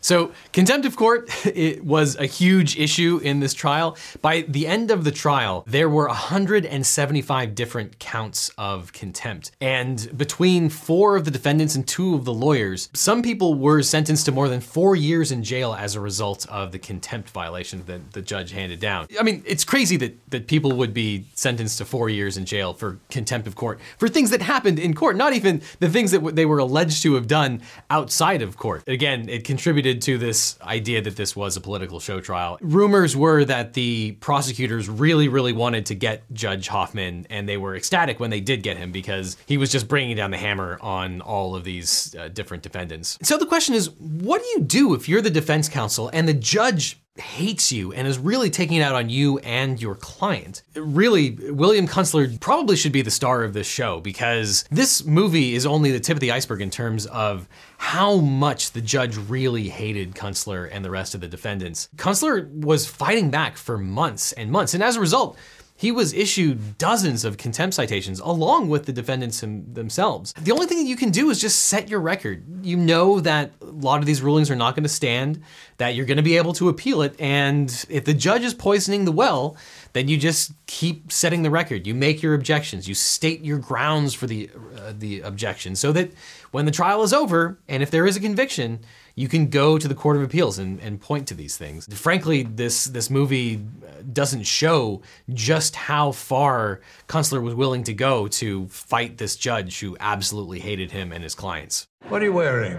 So, 0.00 0.32
contempt 0.52 0.86
of 0.86 0.96
court 0.96 1.30
it 1.46 1.84
was 1.84 2.16
a 2.16 2.26
huge 2.26 2.78
issue 2.78 3.20
in 3.22 3.40
this 3.40 3.54
trial. 3.54 3.96
By 4.22 4.42
the 4.42 4.66
end 4.66 4.90
of 4.90 5.04
the 5.04 5.12
trial, 5.12 5.64
there 5.66 5.88
were 5.88 6.06
175 6.06 7.54
different 7.54 7.98
counts 7.98 8.50
of 8.56 8.92
contempt. 8.92 9.52
And 9.60 10.16
between 10.16 10.68
four 10.68 11.16
of 11.16 11.24
the 11.24 11.30
defendants 11.30 11.74
and 11.74 11.86
two 11.86 12.14
of 12.14 12.24
the 12.24 12.32
lawyers, 12.32 12.88
some 12.94 13.22
people 13.22 13.54
were 13.54 13.82
sentenced 13.82 14.26
to 14.26 14.32
more 14.32 14.48
than 14.48 14.60
four 14.60 14.96
years 14.96 15.32
in 15.32 15.42
jail 15.42 15.74
as 15.74 15.94
a 15.94 16.00
result 16.00 16.46
of 16.48 16.72
the 16.72 16.78
contempt 16.78 17.30
violation 17.30 17.82
that 17.86 18.12
the 18.12 18.22
judge 18.22 18.52
handed 18.52 18.80
down. 18.80 19.06
I 19.18 19.22
mean, 19.22 19.42
it's 19.46 19.64
crazy 19.64 19.96
that, 19.98 20.30
that 20.30 20.46
people 20.46 20.72
would 20.72 20.94
be 20.94 21.26
sentenced 21.34 21.78
to 21.78 21.84
four 21.84 22.08
years 22.08 22.36
in 22.36 22.44
jail 22.44 22.72
for 22.72 22.98
contempt 23.10 23.46
of 23.46 23.54
court 23.54 23.80
for 23.98 24.08
things 24.08 24.30
that 24.30 24.42
happened 24.42 24.78
in 24.78 24.94
court, 24.94 25.16
not 25.16 25.32
even 25.32 25.62
the 25.80 25.88
things 25.88 26.10
that 26.12 26.36
they 26.36 26.46
were 26.46 26.58
alleged 26.58 27.02
to 27.02 27.14
have 27.14 27.26
done 27.26 27.60
outside 27.90 28.42
of 28.42 28.56
court. 28.56 28.82
Again, 28.86 29.28
it 29.28 29.44
contributed 29.44 29.89
to 29.98 30.18
this 30.18 30.58
idea 30.62 31.02
that 31.02 31.16
this 31.16 31.34
was 31.34 31.56
a 31.56 31.60
political 31.60 32.00
show 32.00 32.20
trial. 32.20 32.58
Rumors 32.60 33.16
were 33.16 33.44
that 33.44 33.74
the 33.74 34.12
prosecutors 34.20 34.88
really, 34.88 35.28
really 35.28 35.52
wanted 35.52 35.86
to 35.86 35.94
get 35.94 36.22
Judge 36.32 36.68
Hoffman, 36.68 37.26
and 37.30 37.48
they 37.48 37.56
were 37.56 37.74
ecstatic 37.74 38.20
when 38.20 38.30
they 38.30 38.40
did 38.40 38.62
get 38.62 38.76
him 38.76 38.92
because 38.92 39.36
he 39.46 39.56
was 39.56 39.70
just 39.70 39.88
bringing 39.88 40.16
down 40.16 40.30
the 40.30 40.38
hammer 40.38 40.78
on 40.80 41.20
all 41.20 41.54
of 41.54 41.64
these 41.64 42.14
uh, 42.14 42.28
different 42.28 42.62
defendants. 42.62 43.18
So 43.22 43.36
the 43.36 43.46
question 43.46 43.74
is 43.74 43.90
what 43.90 44.42
do 44.42 44.48
you 44.48 44.60
do 44.60 44.94
if 44.94 45.08
you're 45.08 45.22
the 45.22 45.30
defense 45.30 45.68
counsel 45.68 46.10
and 46.12 46.28
the 46.28 46.34
judge 46.34 47.00
hates 47.16 47.72
you 47.72 47.92
and 47.92 48.06
is 48.06 48.18
really 48.18 48.50
taking 48.50 48.78
it 48.78 48.82
out 48.82 48.94
on 48.94 49.08
you 49.08 49.38
and 49.38 49.80
your 49.80 49.94
client. 49.94 50.62
Really, 50.74 51.30
William 51.50 51.86
Kunstler 51.86 52.38
probably 52.40 52.76
should 52.76 52.92
be 52.92 53.02
the 53.02 53.10
star 53.10 53.42
of 53.42 53.52
this 53.52 53.66
show 53.66 54.00
because 54.00 54.64
this 54.70 55.04
movie 55.04 55.54
is 55.54 55.66
only 55.66 55.90
the 55.90 56.00
tip 56.00 56.16
of 56.16 56.20
the 56.20 56.32
iceberg 56.32 56.60
in 56.60 56.70
terms 56.70 57.06
of 57.06 57.48
how 57.78 58.16
much 58.16 58.72
the 58.72 58.80
judge 58.80 59.16
really 59.16 59.68
hated 59.68 60.14
Kunstler 60.14 60.68
and 60.70 60.84
the 60.84 60.90
rest 60.90 61.14
of 61.14 61.20
the 61.20 61.28
defendants. 61.28 61.88
Kunstler 61.96 62.50
was 62.64 62.86
fighting 62.86 63.30
back 63.30 63.56
for 63.56 63.76
months 63.76 64.32
and 64.32 64.50
months, 64.50 64.74
and 64.74 64.82
as 64.82 64.96
a 64.96 65.00
result, 65.00 65.36
he 65.80 65.90
was 65.90 66.12
issued 66.12 66.76
dozens 66.76 67.24
of 67.24 67.38
contempt 67.38 67.74
citations 67.74 68.20
along 68.20 68.68
with 68.68 68.84
the 68.84 68.92
defendants 68.92 69.42
him, 69.42 69.64
themselves. 69.72 70.34
The 70.34 70.52
only 70.52 70.66
thing 70.66 70.76
that 70.76 70.84
you 70.84 70.94
can 70.94 71.08
do 71.10 71.30
is 71.30 71.40
just 71.40 71.58
set 71.58 71.88
your 71.88 72.00
record. 72.00 72.44
You 72.62 72.76
know 72.76 73.18
that 73.20 73.52
lot 73.80 74.00
of 74.00 74.06
these 74.06 74.22
rulings 74.22 74.50
are 74.50 74.56
not 74.56 74.74
going 74.74 74.82
to 74.82 74.88
stand, 74.88 75.42
that 75.78 75.94
you're 75.94 76.06
going 76.06 76.16
to 76.16 76.22
be 76.22 76.36
able 76.36 76.52
to 76.54 76.68
appeal 76.68 77.02
it, 77.02 77.14
and 77.18 77.84
if 77.88 78.04
the 78.04 78.14
judge 78.14 78.42
is 78.42 78.54
poisoning 78.54 79.04
the 79.04 79.12
well, 79.12 79.56
then 79.92 80.08
you 80.08 80.16
just 80.16 80.52
keep 80.66 81.10
setting 81.10 81.42
the 81.42 81.50
record. 81.50 81.86
You 81.86 81.94
make 81.94 82.22
your 82.22 82.34
objections. 82.34 82.88
You 82.88 82.94
state 82.94 83.44
your 83.44 83.58
grounds 83.58 84.14
for 84.14 84.26
the 84.26 84.50
uh, 84.76 84.92
the 84.96 85.20
objection, 85.20 85.76
so 85.76 85.92
that 85.92 86.12
when 86.50 86.64
the 86.64 86.70
trial 86.70 87.02
is 87.02 87.12
over, 87.12 87.58
and 87.68 87.82
if 87.82 87.90
there 87.90 88.06
is 88.06 88.16
a 88.16 88.20
conviction, 88.20 88.80
you 89.14 89.28
can 89.28 89.48
go 89.48 89.78
to 89.78 89.88
the 89.88 89.94
Court 89.94 90.16
of 90.16 90.22
Appeals 90.22 90.58
and, 90.58 90.80
and 90.80 91.00
point 91.00 91.26
to 91.28 91.34
these 91.34 91.56
things. 91.56 91.86
Frankly, 91.92 92.42
this 92.42 92.84
this 92.84 93.10
movie 93.10 93.64
doesn't 94.12 94.44
show 94.44 95.02
just 95.32 95.76
how 95.76 96.12
far 96.12 96.80
Kunstler 97.08 97.42
was 97.42 97.54
willing 97.54 97.84
to 97.84 97.92
go 97.92 98.28
to 98.28 98.66
fight 98.68 99.18
this 99.18 99.36
judge 99.36 99.80
who 99.80 99.96
absolutely 100.00 100.60
hated 100.60 100.92
him 100.92 101.12
and 101.12 101.22
his 101.22 101.34
clients. 101.34 101.86
What 102.08 102.22
are 102.22 102.26
you 102.26 102.32
wearing? 102.32 102.78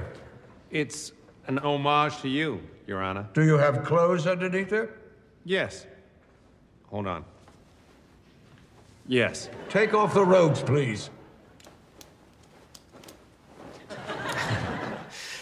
It's 0.71 1.11
an 1.47 1.59
homage 1.59 2.17
to 2.21 2.29
you, 2.29 2.61
Your 2.87 3.03
Honor. 3.03 3.27
Do 3.33 3.43
you 3.43 3.57
have 3.57 3.83
clothes 3.83 4.25
underneath 4.25 4.71
it? 4.71 4.89
Yes. 5.43 5.85
Hold 6.87 7.07
on. 7.07 7.25
Yes. 9.07 9.49
Take 9.69 9.93
off 9.93 10.13
the 10.13 10.25
robes, 10.25 10.61
please. 10.61 11.09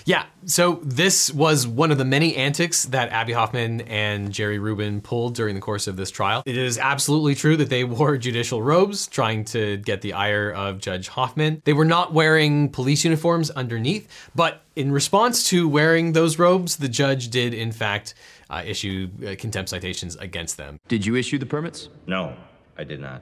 Yeah, 0.09 0.25
so 0.45 0.79
this 0.81 1.31
was 1.31 1.67
one 1.67 1.91
of 1.91 1.99
the 1.99 2.03
many 2.03 2.35
antics 2.35 2.85
that 2.85 3.11
Abbie 3.11 3.33
Hoffman 3.33 3.81
and 3.81 4.31
Jerry 4.31 4.57
Rubin 4.57 5.01
pulled 5.01 5.35
during 5.35 5.53
the 5.53 5.61
course 5.61 5.85
of 5.85 5.97
this 5.97 6.09
trial. 6.09 6.41
It 6.47 6.57
is 6.57 6.79
absolutely 6.79 7.35
true 7.35 7.55
that 7.57 7.69
they 7.69 7.83
wore 7.83 8.17
judicial 8.17 8.63
robes 8.63 9.05
trying 9.05 9.45
to 9.45 9.77
get 9.77 10.01
the 10.01 10.13
ire 10.13 10.49
of 10.49 10.79
Judge 10.79 11.09
Hoffman. 11.09 11.61
They 11.63 11.73
were 11.73 11.85
not 11.85 12.11
wearing 12.11 12.69
police 12.69 13.03
uniforms 13.03 13.51
underneath, 13.51 14.07
but 14.33 14.63
in 14.75 14.91
response 14.91 15.47
to 15.49 15.69
wearing 15.69 16.13
those 16.13 16.39
robes, 16.39 16.77
the 16.77 16.89
judge 16.89 17.29
did, 17.29 17.53
in 17.53 17.71
fact, 17.71 18.15
uh, 18.49 18.63
issue 18.65 19.09
uh, 19.23 19.35
contempt 19.37 19.69
citations 19.69 20.15
against 20.15 20.57
them. 20.57 20.79
Did 20.87 21.05
you 21.05 21.17
issue 21.17 21.37
the 21.37 21.45
permits? 21.45 21.89
No, 22.07 22.35
I 22.79 22.83
did 22.83 22.99
not. 22.99 23.21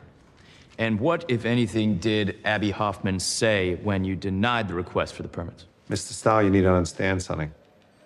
And 0.77 1.01
what, 1.01 1.25
if 1.27 1.43
anything, 1.43 1.97
did 1.97 2.39
Abbie 2.45 2.71
Hoffman 2.71 3.19
say 3.19 3.75
when 3.83 4.05
you 4.05 4.15
denied 4.15 4.69
the 4.69 4.73
request 4.73 5.15
for 5.15 5.23
the 5.23 5.27
permits? 5.27 5.65
Mr. 5.89 6.11
Stahl, 6.11 6.43
you 6.43 6.49
need 6.49 6.63
to 6.63 6.71
understand 6.71 7.21
something. 7.21 7.49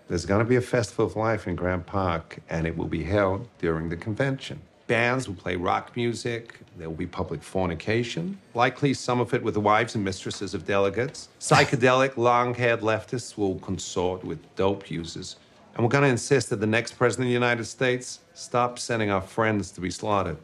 There's 0.08 0.28
going 0.28 0.44
to 0.44 0.48
be 0.48 0.56
a 0.56 0.62
festival 0.62 1.08
of 1.08 1.16
life 1.16 1.48
in 1.48 1.56
Grant 1.56 1.88
Park, 1.88 2.38
and 2.48 2.68
it 2.68 2.78
will 2.78 2.88
be 2.88 3.04
held 3.04 3.48
during 3.58 3.90
the 3.90 3.96
convention. 3.96 4.62
Bands 4.86 5.28
will 5.28 5.36
play 5.36 5.56
rock 5.56 5.96
music. 5.96 6.60
There 6.78 6.88
will 6.90 6.98
be 6.98 7.08
public 7.08 7.42
fornication, 7.42 8.38
likely 8.54 8.94
some 8.94 9.20
of 9.20 9.34
it 9.34 9.42
with 9.42 9.56
the 9.56 9.62
wives 9.62 9.96
and 9.96 10.06
mistresses 10.06 10.54
of 10.54 10.66
delegates. 10.66 11.30
Psychedelic, 11.40 12.18
long 12.18 12.54
haired 12.54 12.82
leftists 12.82 13.36
will 13.36 13.56
consort 13.60 14.24
with 14.24 14.40
dope 14.56 14.92
users. 14.92 15.38
And 15.74 15.84
we're 15.84 15.90
going 15.90 16.04
to 16.04 16.10
insist 16.10 16.52
that 16.52 16.60
the 16.60 16.68
next 16.68 16.98
president 16.98 17.26
of 17.26 17.30
the 17.30 17.34
United 17.34 17.66
States 17.66 18.20
stop 18.36 18.78
sending 18.78 19.10
our 19.10 19.22
friends 19.22 19.72
to 19.72 19.82
be 19.82 19.90
slaughtered. 19.90 20.38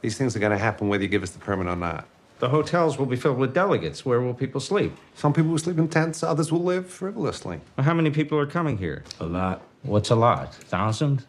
These 0.00 0.16
things 0.16 0.36
are 0.36 0.40
going 0.40 0.52
to 0.52 0.58
happen 0.58 0.88
whether 0.88 1.02
you 1.02 1.08
give 1.08 1.24
us 1.24 1.30
the 1.30 1.38
permit 1.40 1.66
or 1.66 1.74
not. 1.74 2.06
The 2.40 2.48
hotels 2.48 2.98
will 2.98 3.06
be 3.06 3.16
filled 3.16 3.38
with 3.38 3.54
delegates. 3.54 4.04
Where 4.04 4.20
will 4.20 4.34
people 4.34 4.60
sleep? 4.60 4.92
Some 5.14 5.32
people 5.32 5.52
will 5.52 5.58
sleep 5.58 5.78
in 5.78 5.88
tents, 5.88 6.22
others 6.22 6.50
will 6.50 6.62
live 6.62 6.88
frivolously. 6.88 7.60
Well, 7.76 7.84
how 7.84 7.94
many 7.94 8.10
people 8.10 8.38
are 8.38 8.46
coming 8.46 8.76
here? 8.78 9.04
A 9.20 9.26
lot. 9.26 9.62
What's 9.82 10.10
a 10.10 10.16
lot? 10.16 10.54
Thousand? 10.54 11.24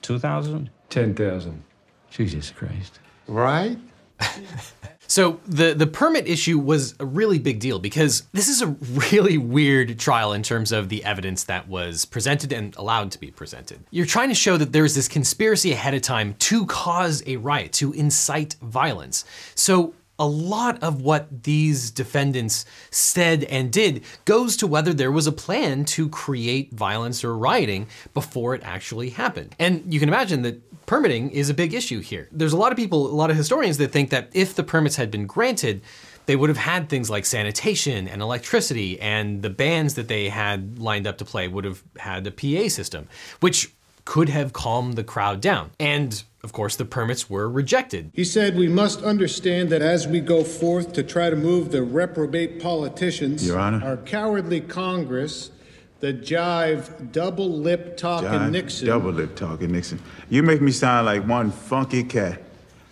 Two 0.00 0.18
thousand? 0.18 0.70
Ten 0.90 1.14
thousand. 1.14 1.62
Jesus 2.10 2.50
Christ. 2.50 2.98
Right? 3.26 3.78
So 5.12 5.40
the 5.46 5.74
the 5.74 5.86
permit 5.86 6.26
issue 6.26 6.58
was 6.58 6.94
a 6.98 7.04
really 7.04 7.38
big 7.38 7.60
deal 7.60 7.78
because 7.78 8.22
this 8.32 8.48
is 8.48 8.62
a 8.62 8.68
really 9.10 9.36
weird 9.36 9.98
trial 9.98 10.32
in 10.32 10.42
terms 10.42 10.72
of 10.72 10.88
the 10.88 11.04
evidence 11.04 11.44
that 11.44 11.68
was 11.68 12.06
presented 12.06 12.50
and 12.50 12.74
allowed 12.76 13.10
to 13.10 13.20
be 13.20 13.30
presented. 13.30 13.80
You're 13.90 14.06
trying 14.06 14.30
to 14.30 14.34
show 14.34 14.56
that 14.56 14.72
there's 14.72 14.94
this 14.94 15.08
conspiracy 15.08 15.70
ahead 15.72 15.92
of 15.92 16.00
time 16.00 16.34
to 16.48 16.64
cause 16.64 17.22
a 17.26 17.36
riot, 17.36 17.74
to 17.74 17.92
incite 17.92 18.54
violence. 18.62 19.26
So 19.54 19.92
a 20.18 20.26
lot 20.26 20.82
of 20.82 21.02
what 21.02 21.42
these 21.44 21.90
defendants 21.90 22.64
said 22.90 23.44
and 23.44 23.72
did 23.72 24.04
goes 24.24 24.56
to 24.58 24.66
whether 24.66 24.92
there 24.92 25.10
was 25.10 25.26
a 25.26 25.32
plan 25.32 25.84
to 25.84 26.08
create 26.08 26.72
violence 26.72 27.24
or 27.24 27.36
rioting 27.36 27.86
before 28.14 28.54
it 28.54 28.62
actually 28.62 29.10
happened. 29.10 29.54
And 29.58 29.92
you 29.92 29.98
can 29.98 30.08
imagine 30.08 30.42
that 30.42 30.86
permitting 30.86 31.30
is 31.30 31.48
a 31.50 31.54
big 31.54 31.74
issue 31.74 32.00
here. 32.00 32.28
There's 32.30 32.52
a 32.52 32.56
lot 32.56 32.72
of 32.72 32.76
people, 32.76 33.06
a 33.06 33.14
lot 33.14 33.30
of 33.30 33.36
historians 33.36 33.78
that 33.78 33.90
think 33.90 34.10
that 34.10 34.30
if 34.32 34.54
the 34.54 34.62
permits 34.62 34.96
had 34.96 35.10
been 35.10 35.26
granted, 35.26 35.80
they 36.26 36.36
would 36.36 36.50
have 36.50 36.58
had 36.58 36.88
things 36.88 37.10
like 37.10 37.24
sanitation 37.24 38.06
and 38.06 38.22
electricity, 38.22 39.00
and 39.00 39.42
the 39.42 39.50
bands 39.50 39.94
that 39.94 40.06
they 40.08 40.28
had 40.28 40.78
lined 40.78 41.06
up 41.06 41.18
to 41.18 41.24
play 41.24 41.48
would 41.48 41.64
have 41.64 41.82
had 41.98 42.26
a 42.26 42.30
PA 42.30 42.68
system, 42.68 43.08
which 43.40 43.72
could 44.04 44.28
have 44.28 44.52
calmed 44.52 44.94
the 44.94 45.04
crowd 45.04 45.40
down. 45.40 45.70
And 45.78 46.22
of 46.42 46.52
course, 46.52 46.74
the 46.74 46.84
permits 46.84 47.30
were 47.30 47.48
rejected. 47.48 48.10
He 48.14 48.24
said, 48.24 48.56
We 48.56 48.68
must 48.68 49.02
understand 49.02 49.70
that 49.70 49.80
as 49.80 50.08
we 50.08 50.20
go 50.20 50.42
forth 50.42 50.92
to 50.94 51.02
try 51.02 51.30
to 51.30 51.36
move 51.36 51.70
the 51.70 51.82
reprobate 51.82 52.60
politicians, 52.60 53.46
Your 53.46 53.58
Honor. 53.60 53.84
our 53.84 53.96
cowardly 53.96 54.60
Congress, 54.60 55.52
the 56.00 56.12
jive, 56.12 57.12
double 57.12 57.48
lip 57.48 57.96
talking 57.96 58.50
Nixon. 58.50 58.88
Double 58.88 59.12
lip 59.12 59.36
talking 59.36 59.70
Nixon. 59.70 60.00
You 60.28 60.42
make 60.42 60.60
me 60.60 60.72
sound 60.72 61.06
like 61.06 61.26
one 61.26 61.52
funky 61.52 62.02
cat. 62.02 62.42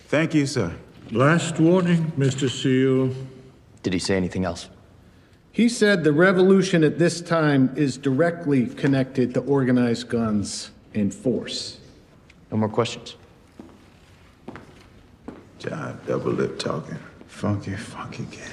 Thank 0.07 0.35
you, 0.35 0.47
sir. 0.47 0.73
Last 1.11 1.59
warning, 1.59 2.13
Mr. 2.17 2.49
Seale. 2.49 3.13
Did 3.83 3.93
he 3.93 3.99
say 3.99 4.17
anything 4.17 4.45
else? 4.45 4.69
He 5.51 5.69
said 5.69 6.05
the 6.05 6.13
revolution 6.13 6.85
at 6.85 7.01
this 7.01 7.21
time 7.21 7.73
is 7.75 7.97
directly 7.97 8.69
connected 8.69 9.35
to 9.35 9.41
organized 9.41 10.09
guns 10.09 10.71
and 10.95 11.13
force. 11.15 11.79
No 12.51 12.57
more 12.57 12.69
questions. 12.69 13.17
Jive, 15.61 16.07
double 16.07 16.33
lip 16.33 16.59
talking. 16.59 16.99
Funky, 17.27 17.75
funky 17.75 18.25
cat. 18.31 18.53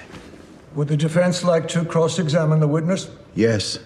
Would 0.75 0.89
the 0.89 0.97
defense 0.97 1.43
like 1.43 1.67
to 1.69 1.83
cross 1.85 2.19
examine 2.19 2.59
the 2.59 2.67
witness? 2.67 3.09
Yes. 3.33 3.79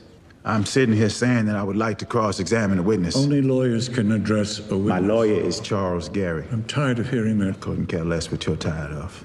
I'm 0.43 0.65
sitting 0.65 0.95
here 0.95 1.09
saying 1.09 1.45
that 1.45 1.55
I 1.55 1.61
would 1.61 1.77
like 1.77 1.99
to 1.99 2.05
cross 2.05 2.39
examine 2.39 2.77
the 2.77 2.83
witness. 2.83 3.15
Only 3.15 3.43
lawyers 3.43 3.87
can 3.87 4.11
address 4.11 4.57
a 4.57 4.61
witness. 4.75 4.87
My 4.87 4.99
lawyer 4.99 5.39
is 5.39 5.59
Charles 5.59 6.09
Garry. 6.09 6.47
I'm 6.51 6.63
tired 6.63 6.97
of 6.97 7.09
hearing 7.09 7.37
that. 7.39 7.59
Couldn't 7.59 7.85
care 7.85 8.03
less 8.03 8.31
what 8.31 8.45
you're 8.47 8.55
tired 8.55 8.91
of. 8.91 9.23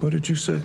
What 0.00 0.10
did 0.10 0.28
you 0.28 0.34
say? 0.34 0.62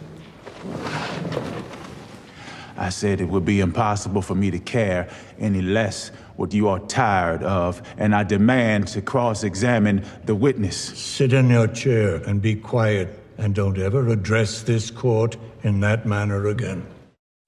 I 2.77 2.89
said 2.89 3.21
it 3.21 3.29
would 3.29 3.45
be 3.45 3.59
impossible 3.59 4.21
for 4.21 4.35
me 4.35 4.51
to 4.51 4.59
care 4.59 5.09
any 5.39 5.61
less 5.61 6.11
what 6.35 6.53
you 6.53 6.67
are 6.67 6.79
tired 6.79 7.43
of, 7.43 7.81
and 7.97 8.13
I 8.13 8.23
demand 8.23 8.87
to 8.89 9.01
cross 9.01 9.43
examine 9.43 10.05
the 10.25 10.35
witness. 10.35 10.77
Sit 10.77 11.33
in 11.33 11.49
your 11.49 11.67
chair 11.67 12.15
and 12.27 12.41
be 12.41 12.55
quiet, 12.55 13.17
and 13.37 13.55
don't 13.55 13.77
ever 13.77 14.07
address 14.09 14.61
this 14.61 14.91
court 14.91 15.37
in 15.63 15.79
that 15.81 16.05
manner 16.05 16.47
again. 16.47 16.85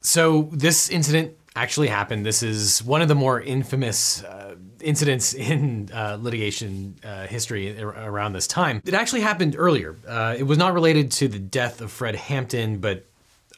So, 0.02 0.50
this 0.54 0.90
incident 0.90 1.36
actually 1.56 1.88
happened. 1.88 2.26
This 2.26 2.44
is 2.44 2.84
one 2.84 3.02
of 3.02 3.08
the 3.08 3.16
more 3.16 3.42
infamous 3.42 4.24
uh, 4.24 4.56
incidents 4.80 5.34
in 5.52 5.90
uh, 5.94 6.18
litigation 6.20 6.96
uh, 7.04 7.28
history 7.28 7.82
around 7.82 8.34
this 8.34 8.48
time. 8.48 8.82
It 8.86 8.94
actually 8.94 9.22
happened 9.22 9.56
earlier. 9.58 9.96
Uh, 10.08 10.36
it 10.38 10.44
was 10.44 10.58
not 10.58 10.74
related 10.74 11.12
to 11.14 11.28
the 11.28 11.40
death 11.40 11.82
of 11.82 11.92
Fred 11.92 12.16
Hampton, 12.16 12.78
but 12.78 13.07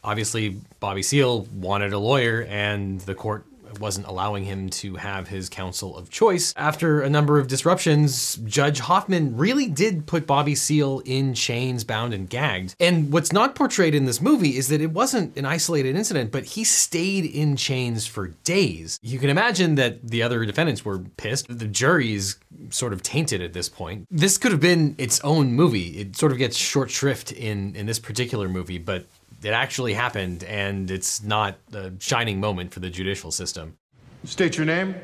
obviously 0.04 0.62
Bobby 0.80 1.04
Seale 1.04 1.42
wanted 1.54 1.94
a 1.94 2.00
lawyer, 2.00 2.46
and 2.50 3.02
the 3.02 3.16
court 3.16 3.46
wasn't 3.80 4.08
allowing 4.08 4.44
him 4.44 4.70
to 4.70 4.96
have 4.96 5.28
his 5.28 5.50
counsel 5.50 5.96
of 5.96 6.10
choice. 6.10 6.54
After 6.58 7.02
a 7.02 7.10
number 7.10 7.40
of 7.40 7.48
disruptions, 7.48 8.36
Judge 8.38 8.80
Hoffman 8.80 9.38
really 9.38 9.68
did 9.68 10.06
put 10.08 10.26
Bobby 10.26 10.56
Seale 10.56 11.02
in 11.06 11.34
chains, 11.34 11.84
bound, 11.84 12.14
and 12.14 12.30
gagged. 12.30 12.76
And 12.80 13.12
what's 13.12 13.32
not 13.32 13.56
portrayed 13.56 13.96
in 13.96 14.06
this 14.06 14.22
movie 14.22 14.58
is 14.58 14.70
that 14.70 14.82
it 14.82 14.92
wasn't 14.92 15.38
an 15.38 15.46
isolated 15.46 15.96
incident, 15.96 16.32
but 16.32 16.46
he 16.46 16.64
stayed 16.64 17.26
in 17.26 17.56
chains 17.56 18.08
for 18.08 18.30
days. 18.44 19.00
You 19.02 19.20
can 19.20 19.30
imagine 19.30 19.76
that 19.76 20.08
the 20.08 20.24
other 20.24 20.46
defendants 20.46 20.84
were 20.84 21.00
pissed. 21.18 21.46
The 21.48 21.68
jury's 21.68 22.38
sort 22.70 22.94
of 22.94 23.04
tainted 23.04 23.42
at 23.42 23.54
this 23.54 23.70
point. 23.70 24.08
This 24.10 24.38
could 24.38 24.52
have 24.52 24.62
been 24.62 24.96
its 24.98 25.20
own 25.22 25.54
movie. 25.54 26.00
It 26.00 26.16
sort 26.16 26.32
of 26.32 26.38
gets 26.38 26.58
short 26.58 26.90
shrift 26.90 27.32
in, 27.32 27.76
in 27.76 27.86
this 27.86 28.00
particular 28.00 28.50
movie, 28.50 28.78
but 28.78 29.06
it 29.44 29.52
actually 29.52 29.94
happened, 29.94 30.44
and 30.44 30.92
it's 30.92 31.24
not 31.24 31.58
a 31.74 31.92
shining 32.00 32.40
moment 32.40 32.74
for 32.74 32.80
the 32.80 32.90
judicial 32.90 33.32
system. 33.32 33.78
State 34.26 34.58
your 34.58 34.66
name. 34.66 34.96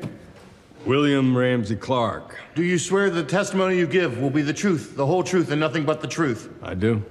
William 0.84 1.36
Ramsey 1.36 1.74
Clark. 1.74 2.38
Do 2.54 2.62
you 2.62 2.78
swear 2.78 3.10
the 3.10 3.24
testimony 3.24 3.76
you 3.76 3.86
give 3.86 4.18
will 4.18 4.30
be 4.30 4.42
the 4.42 4.52
truth, 4.52 4.94
the 4.94 5.04
whole 5.04 5.24
truth, 5.24 5.50
and 5.50 5.58
nothing 5.58 5.84
but 5.84 6.00
the 6.00 6.06
truth? 6.06 6.52
I 6.62 6.74
do. 6.74 7.02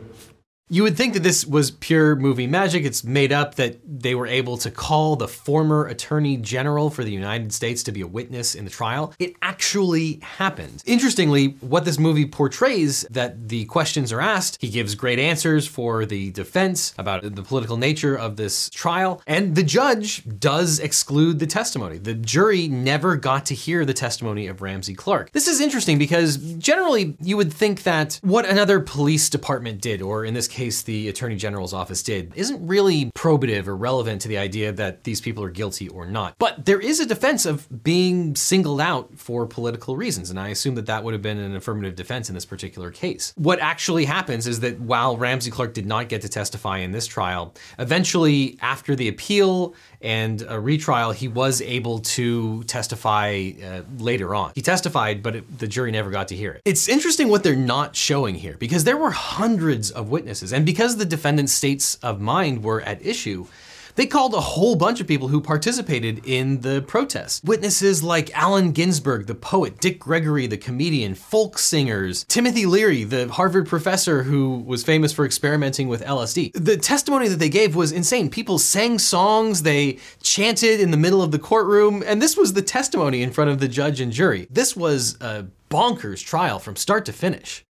You 0.68 0.82
would 0.82 0.98
think 0.98 1.14
that 1.14 1.22
this 1.22 1.46
was 1.46 1.70
pure 1.70 2.16
movie 2.16 2.48
magic. 2.48 2.86
It's 2.86 3.04
made 3.04 3.32
up 3.32 3.54
that 3.54 3.78
they 3.86 4.16
were 4.16 4.26
able 4.26 4.58
to 4.58 4.72
call 4.72 5.16
the 5.16 5.28
former 5.28 5.86
Attorney 5.86 6.38
General 6.38 6.90
for 6.90 7.04
the 7.04 7.12
United 7.12 7.54
States 7.54 7.84
to 7.84 7.92
be 7.92 8.02
a 8.02 8.08
witness 8.08 8.56
in 8.56 8.66
the 8.66 8.72
trial. 8.72 9.14
It 9.20 9.36
actually 9.44 10.22
happened. 10.24 10.82
Interestingly, 10.88 11.50
what 11.60 11.86
this 11.86 12.00
movie 12.00 12.26
portrays 12.26 13.06
that 13.12 13.48
the 13.48 13.66
questions 13.66 14.12
are 14.12 14.20
asked, 14.20 14.58
he 14.60 14.70
gives 14.70 14.96
great 14.96 15.20
answers 15.20 15.68
for 15.68 16.04
the 16.04 16.32
defense 16.32 16.96
about 16.98 17.22
the 17.36 17.44
political 17.44 17.78
nature 17.78 18.16
of 18.16 18.36
this 18.36 18.68
trial, 18.72 19.22
and 19.28 19.54
the 19.54 19.62
judge 19.62 20.24
does 20.40 20.80
exclude 20.80 21.38
the 21.38 21.46
testimony. 21.46 22.00
The 22.00 22.16
jury 22.16 22.68
never 22.68 23.18
got 23.18 23.46
to 23.46 23.54
hear 23.54 23.86
the 23.86 23.94
testimony 23.94 24.48
of 24.48 24.64
Ramsey 24.64 24.96
Clark. 24.96 25.32
This 25.32 25.48
is 25.48 25.62
interesting 25.62 26.00
because 26.00 26.38
generally 26.38 27.16
you 27.22 27.38
would 27.38 27.54
think 27.54 27.84
that 27.84 28.20
what 28.24 28.50
another 28.50 28.80
police 28.80 29.30
department 29.30 29.80
did, 29.80 30.02
or 30.02 30.26
in 30.26 30.34
this 30.34 30.48
case 30.48 30.55
the 30.56 31.10
Attorney 31.10 31.36
General's 31.36 31.74
office 31.74 32.02
did, 32.02 32.32
isn't 32.36 32.66
really 32.66 33.12
probative 33.12 33.68
or 33.68 33.76
relevant 33.76 34.22
to 34.22 34.28
the 34.28 34.38
idea 34.38 34.72
that 34.72 35.04
these 35.04 35.22
people 35.22 35.44
are 35.44 35.50
guilty 35.50 35.90
or 35.90 36.06
not. 36.06 36.36
But 36.40 36.66
there 36.66 36.80
is 36.80 37.00
a 37.00 37.06
defense 37.06 37.46
of 37.46 37.84
being 37.84 38.36
singled 38.36 38.82
out 38.82 39.18
for 39.18 39.46
political 39.46 39.96
reasons, 39.96 40.30
and 40.30 40.40
I 40.40 40.50
assume 40.50 40.76
that 40.76 40.86
that 40.86 41.04
would 41.04 41.14
have 41.14 41.22
been 41.22 41.38
an 41.38 41.56
affirmative 41.56 41.96
defense 41.96 42.30
in 42.30 42.36
this 42.36 42.46
particular 42.46 42.92
case. 42.92 43.34
What 43.36 43.60
actually 43.60 44.06
happens 44.06 44.48
is 44.48 44.62
that 44.62 44.80
while 44.80 45.18
Ramsey 45.18 45.52
Clark 45.52 45.74
did 45.74 45.86
not 45.86 46.10
get 46.10 46.22
to 46.22 46.30
testify 46.30 46.80
in 46.80 46.92
this 46.92 47.06
trial, 47.06 47.54
eventually 47.78 48.58
after 48.62 48.96
the 48.96 49.08
appeal 49.08 49.76
and 50.02 50.46
a 50.48 50.60
retrial, 50.60 51.12
he 51.12 51.28
was 51.28 51.62
able 51.62 52.00
to 52.00 52.64
testify 52.64 53.52
uh, 53.64 53.82
later 53.98 54.36
on. 54.36 54.52
He 54.56 54.62
testified, 54.62 55.24
but 55.24 55.38
it, 55.38 55.60
the 55.60 55.68
jury 55.68 55.92
never 55.92 56.12
got 56.12 56.28
to 56.30 56.36
hear 56.36 56.52
it. 56.52 56.62
It's 56.66 56.88
interesting 56.88 57.28
what 57.28 57.44
they're 57.44 57.56
not 57.56 57.96
showing 57.96 58.36
here 58.36 58.56
because 58.58 58.84
there 58.84 58.98
were 58.98 59.12
hundreds 59.12 59.92
of 59.92 60.10
witnesses, 60.10 60.45
and 60.52 60.66
because 60.66 60.98
the 60.98 61.06
defendant's 61.06 61.54
states 61.54 61.96
of 61.96 62.22
mind 62.22 62.64
were 62.64 62.82
at 62.82 63.06
issue, 63.06 63.48
they 63.96 64.06
called 64.06 64.34
a 64.34 64.42
whole 64.42 64.76
bunch 64.76 65.00
of 65.00 65.08
people 65.08 65.30
who 65.30 65.40
participated 65.40 66.26
in 66.26 66.62
the 66.62 66.82
protest. 66.82 67.44
Witnesses 67.46 68.04
like 68.04 68.30
Allen 68.38 68.72
Ginsberg, 68.72 69.26
the 69.26 69.36
poet, 69.36 69.80
Dick 69.80 70.00
Gregory, 70.00 70.48
the 70.48 70.58
comedian, 70.58 71.16
folk 71.16 71.58
singers, 71.58 72.26
Timothy 72.26 72.66
Leary, 72.66 73.06
the 73.06 73.30
Harvard 73.30 73.68
professor 73.68 74.24
who 74.24 74.60
was 74.66 74.84
famous 74.84 75.14
for 75.14 75.26
experimenting 75.26 75.88
with 75.88 76.04
LSD. 76.04 76.52
The 76.54 76.78
testimony 76.78 77.30
that 77.30 77.40
they 77.40 77.50
gave 77.50 77.76
was 77.76 77.92
insane. 77.92 78.30
People 78.30 78.60
sang 78.60 79.00
songs, 79.00 79.64
they 79.64 80.00
chanted 80.22 80.82
in 80.82 80.92
the 80.92 80.98
middle 80.98 81.22
of 81.22 81.32
the 81.32 81.40
courtroom, 81.40 82.04
and 82.06 82.22
this 82.22 82.36
was 82.36 82.54
the 82.54 82.62
testimony 82.62 83.24
in 83.24 83.32
front 83.32 83.50
of 83.50 83.60
the 83.60 83.68
judge 83.68 84.02
and 84.02 84.12
jury. 84.12 84.48
This 84.50 84.76
was 84.76 85.16
a 85.22 85.46
bonkers 85.70 86.24
trial 86.24 86.60
from 86.60 86.76
start 86.76 87.06
to 87.06 87.14
finish. 87.14 87.64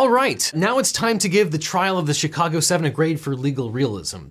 All 0.00 0.08
right, 0.08 0.50
now 0.54 0.78
it's 0.78 0.92
time 0.92 1.18
to 1.18 1.28
give 1.28 1.50
the 1.50 1.58
trial 1.58 1.98
of 1.98 2.06
the 2.06 2.14
Chicago 2.14 2.60
7 2.60 2.86
a 2.86 2.90
grade 2.90 3.20
for 3.20 3.36
legal 3.36 3.70
realism. 3.70 4.28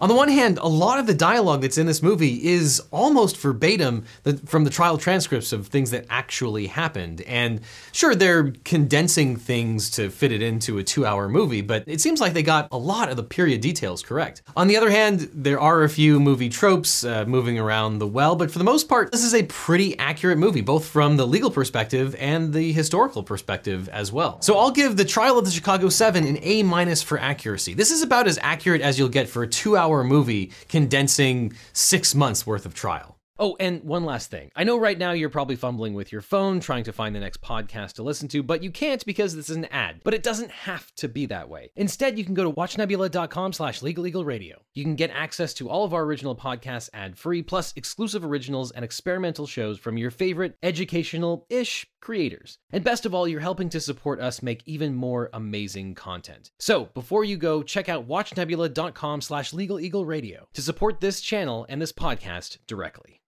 On 0.00 0.08
the 0.08 0.14
one 0.14 0.28
hand, 0.28 0.58
a 0.58 0.68
lot 0.68 0.98
of 0.98 1.06
the 1.06 1.14
dialogue 1.14 1.60
that's 1.60 1.78
in 1.78 1.86
this 1.86 2.02
movie 2.02 2.44
is 2.48 2.82
almost 2.90 3.36
verbatim 3.36 4.04
from 4.44 4.64
the 4.64 4.70
trial 4.70 4.98
transcripts 4.98 5.52
of 5.52 5.68
things 5.68 5.92
that 5.92 6.04
actually 6.10 6.66
happened. 6.66 7.20
And 7.22 7.60
sure, 7.92 8.16
they're 8.16 8.52
condensing 8.64 9.36
things 9.36 9.88
to 9.90 10.10
fit 10.10 10.32
it 10.32 10.42
into 10.42 10.78
a 10.78 10.82
two 10.82 11.06
hour 11.06 11.28
movie, 11.28 11.60
but 11.60 11.84
it 11.86 12.00
seems 12.00 12.20
like 12.20 12.32
they 12.32 12.42
got 12.42 12.66
a 12.72 12.76
lot 12.76 13.08
of 13.08 13.16
the 13.16 13.22
period 13.22 13.60
details 13.60 14.02
correct. 14.02 14.42
On 14.56 14.66
the 14.66 14.76
other 14.76 14.90
hand, 14.90 15.30
there 15.32 15.60
are 15.60 15.84
a 15.84 15.88
few 15.88 16.18
movie 16.18 16.48
tropes 16.48 17.04
uh, 17.04 17.24
moving 17.24 17.56
around 17.56 17.98
the 17.98 18.06
well, 18.06 18.34
but 18.34 18.50
for 18.50 18.58
the 18.58 18.64
most 18.64 18.88
part, 18.88 19.12
this 19.12 19.22
is 19.22 19.32
a 19.32 19.44
pretty 19.44 19.96
accurate 20.00 20.38
movie, 20.38 20.60
both 20.60 20.86
from 20.86 21.16
the 21.16 21.26
legal 21.26 21.52
perspective 21.52 22.16
and 22.18 22.52
the 22.52 22.72
historical 22.72 23.22
perspective 23.22 23.88
as 23.90 24.10
well. 24.10 24.42
So 24.42 24.58
I'll 24.58 24.72
give 24.72 24.96
the 24.96 25.04
trial 25.04 25.38
of 25.38 25.44
the 25.44 25.52
Chicago 25.52 25.88
7 25.88 26.26
an 26.26 26.38
A 26.42 26.64
minus 26.64 27.00
for 27.00 27.16
accuracy. 27.16 27.74
This 27.74 27.92
is 27.92 28.02
about 28.02 28.26
as 28.26 28.40
accurate 28.42 28.80
as 28.80 28.98
you'll 28.98 29.08
get 29.08 29.28
for 29.28 29.44
a 29.44 29.48
two 29.48 29.76
hour 29.76 29.83
movie 29.92 30.52
condensing 30.68 31.52
six 31.72 32.14
months 32.14 32.46
worth 32.46 32.64
of 32.64 32.74
trial. 32.74 33.18
Oh, 33.36 33.56
and 33.58 33.82
one 33.82 34.04
last 34.04 34.30
thing. 34.30 34.52
I 34.54 34.62
know 34.62 34.78
right 34.78 34.96
now 34.96 35.10
you're 35.10 35.28
probably 35.28 35.56
fumbling 35.56 35.92
with 35.94 36.12
your 36.12 36.20
phone 36.20 36.60
trying 36.60 36.84
to 36.84 36.92
find 36.92 37.16
the 37.16 37.20
next 37.20 37.40
podcast 37.40 37.94
to 37.94 38.04
listen 38.04 38.28
to, 38.28 38.44
but 38.44 38.62
you 38.62 38.70
can't 38.70 39.04
because 39.04 39.34
this 39.34 39.50
is 39.50 39.56
an 39.56 39.64
ad. 39.72 40.02
But 40.04 40.14
it 40.14 40.22
doesn't 40.22 40.52
have 40.52 40.94
to 40.96 41.08
be 41.08 41.26
that 41.26 41.48
way. 41.48 41.72
Instead, 41.74 42.16
you 42.16 42.24
can 42.24 42.34
go 42.34 42.44
to 42.44 42.52
watchnebula.com 42.52 43.52
slash 43.52 43.80
legaleagleradio. 43.80 44.54
You 44.74 44.84
can 44.84 44.94
get 44.94 45.10
access 45.10 45.52
to 45.54 45.68
all 45.68 45.84
of 45.84 45.92
our 45.92 46.04
original 46.04 46.36
podcasts 46.36 46.90
ad-free, 46.94 47.42
plus 47.42 47.72
exclusive 47.74 48.24
originals 48.24 48.70
and 48.70 48.84
experimental 48.84 49.48
shows 49.48 49.80
from 49.80 49.98
your 49.98 50.12
favorite 50.12 50.56
educational-ish 50.62 51.88
creators. 52.04 52.58
And 52.70 52.84
best 52.84 53.06
of 53.06 53.14
all, 53.14 53.26
you're 53.26 53.40
helping 53.40 53.68
to 53.70 53.80
support 53.80 54.20
us 54.20 54.42
make 54.42 54.62
even 54.66 54.94
more 54.94 55.30
amazing 55.32 55.94
content. 55.96 56.52
So 56.60 56.90
before 56.94 57.24
you 57.24 57.36
go, 57.36 57.62
check 57.62 57.88
out 57.88 58.06
watchnebula.com 58.06 59.20
slash 59.22 59.52
legaleagleradio 59.52 60.44
to 60.52 60.62
support 60.62 61.00
this 61.00 61.20
channel 61.20 61.66
and 61.68 61.82
this 61.82 61.92
podcast 61.92 62.58
directly. 62.66 63.20